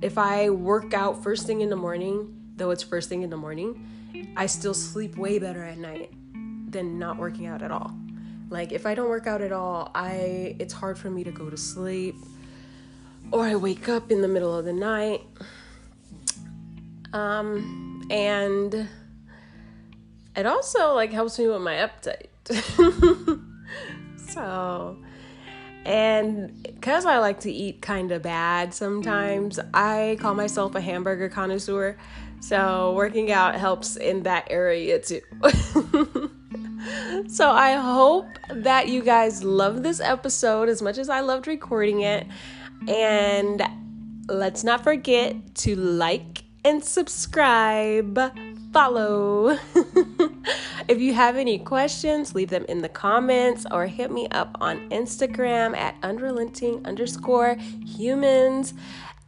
if 0.00 0.18
I 0.18 0.50
work 0.50 0.94
out 0.94 1.22
first 1.22 1.46
thing 1.46 1.60
in 1.60 1.70
the 1.70 1.76
morning, 1.76 2.52
though 2.56 2.70
it's 2.70 2.82
first 2.82 3.08
thing 3.08 3.22
in 3.22 3.30
the 3.30 3.36
morning, 3.36 4.32
I 4.36 4.46
still 4.46 4.74
sleep 4.74 5.16
way 5.16 5.38
better 5.38 5.62
at 5.62 5.78
night 5.78 6.12
than 6.70 6.98
not 6.98 7.18
working 7.18 7.46
out 7.46 7.62
at 7.62 7.70
all. 7.70 7.94
Like 8.50 8.72
if 8.72 8.86
I 8.86 8.94
don't 8.94 9.08
work 9.08 9.26
out 9.26 9.42
at 9.42 9.52
all, 9.52 9.90
I 9.94 10.56
it's 10.58 10.72
hard 10.72 10.98
for 10.98 11.10
me 11.10 11.24
to 11.24 11.30
go 11.30 11.50
to 11.50 11.56
sleep 11.56 12.16
or 13.32 13.44
I 13.44 13.56
wake 13.56 13.88
up 13.88 14.10
in 14.10 14.22
the 14.22 14.28
middle 14.28 14.56
of 14.56 14.64
the 14.64 14.72
night. 14.72 15.22
Um 17.12 18.06
and 18.10 18.88
it 20.36 20.46
also 20.46 20.94
like 20.94 21.12
helps 21.12 21.38
me 21.38 21.48
with 21.48 21.62
my 21.62 21.74
appetite. 21.74 22.30
so 24.16 24.96
and 25.84 26.62
because 26.62 27.06
I 27.06 27.18
like 27.18 27.40
to 27.40 27.50
eat 27.50 27.80
kind 27.80 28.12
of 28.12 28.22
bad 28.22 28.74
sometimes, 28.74 29.58
I 29.72 30.18
call 30.20 30.34
myself 30.34 30.74
a 30.74 30.80
hamburger 30.80 31.30
connoisseur. 31.30 31.96
So 32.40 32.92
working 32.94 33.32
out 33.32 33.54
helps 33.54 33.96
in 33.96 34.22
that 34.24 34.46
area 34.50 34.98
too. 34.98 35.22
so 37.28 37.50
I 37.50 37.72
hope 37.72 38.26
that 38.50 38.88
you 38.88 39.02
guys 39.02 39.42
love 39.42 39.82
this 39.82 40.00
episode 40.00 40.68
as 40.68 40.82
much 40.82 40.98
as 40.98 41.08
I 41.08 41.20
loved 41.20 41.46
recording 41.46 42.02
it. 42.02 42.26
And 42.86 43.62
let's 44.28 44.62
not 44.62 44.84
forget 44.84 45.54
to 45.56 45.74
like 45.76 46.44
and 46.64 46.84
subscribe, 46.84 48.20
follow. 48.72 49.58
if 50.88 51.00
you 51.00 51.14
have 51.14 51.36
any 51.36 51.58
questions, 51.58 52.34
leave 52.34 52.50
them 52.50 52.64
in 52.68 52.82
the 52.82 52.88
comments 52.88 53.64
or 53.70 53.86
hit 53.86 54.10
me 54.10 54.28
up 54.30 54.56
on 54.60 54.88
Instagram 54.90 55.76
at 55.76 55.96
unrelenting 56.02 56.84
underscore 56.84 57.56
humans. 57.86 58.74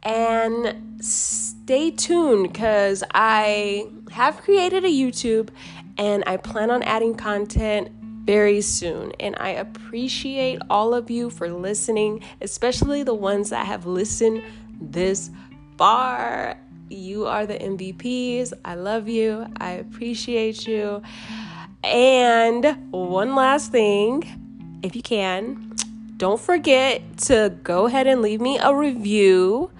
And 0.03 1.03
stay 1.03 1.91
tuned 1.91 2.51
because 2.51 3.03
I 3.13 3.87
have 4.11 4.37
created 4.37 4.83
a 4.83 4.89
YouTube 4.89 5.49
and 5.97 6.23
I 6.25 6.37
plan 6.37 6.71
on 6.71 6.81
adding 6.83 7.15
content 7.15 7.89
very 8.23 8.61
soon. 8.61 9.11
And 9.19 9.35
I 9.39 9.49
appreciate 9.49 10.61
all 10.69 10.93
of 10.93 11.09
you 11.09 11.29
for 11.29 11.49
listening, 11.49 12.23
especially 12.41 13.03
the 13.03 13.13
ones 13.13 13.49
that 13.49 13.65
have 13.65 13.85
listened 13.85 14.43
this 14.79 15.29
far. 15.77 16.57
You 16.89 17.25
are 17.25 17.45
the 17.45 17.55
MVPs. 17.55 18.53
I 18.65 18.75
love 18.75 19.07
you. 19.07 19.47
I 19.57 19.71
appreciate 19.73 20.67
you. 20.67 21.01
And 21.83 22.77
one 22.91 23.35
last 23.35 23.71
thing, 23.71 24.79
if 24.83 24.95
you 24.95 25.01
can, 25.01 25.73
don't 26.17 26.39
forget 26.39 27.17
to 27.17 27.57
go 27.63 27.87
ahead 27.87 28.05
and 28.05 28.21
leave 28.21 28.41
me 28.41 28.59
a 28.59 28.75
review 28.75 29.71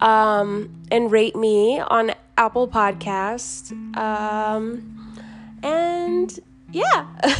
um, 0.00 0.70
and 0.90 1.10
rate 1.10 1.36
me 1.36 1.80
on 1.80 2.12
Apple 2.38 2.68
Podcast. 2.68 3.72
Um, 3.96 4.90
and 5.62 6.38
yeah. 6.74 7.06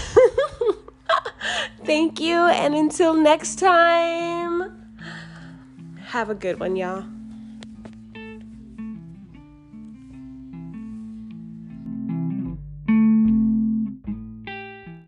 Thank 1.85 2.21
you. 2.21 2.37
And 2.37 2.75
until 2.75 3.15
next 3.15 3.59
time, 3.59 4.87
have 6.07 6.31
a 6.31 6.35
good 6.35 6.61
one, 6.61 6.77
y'all. 6.77 7.05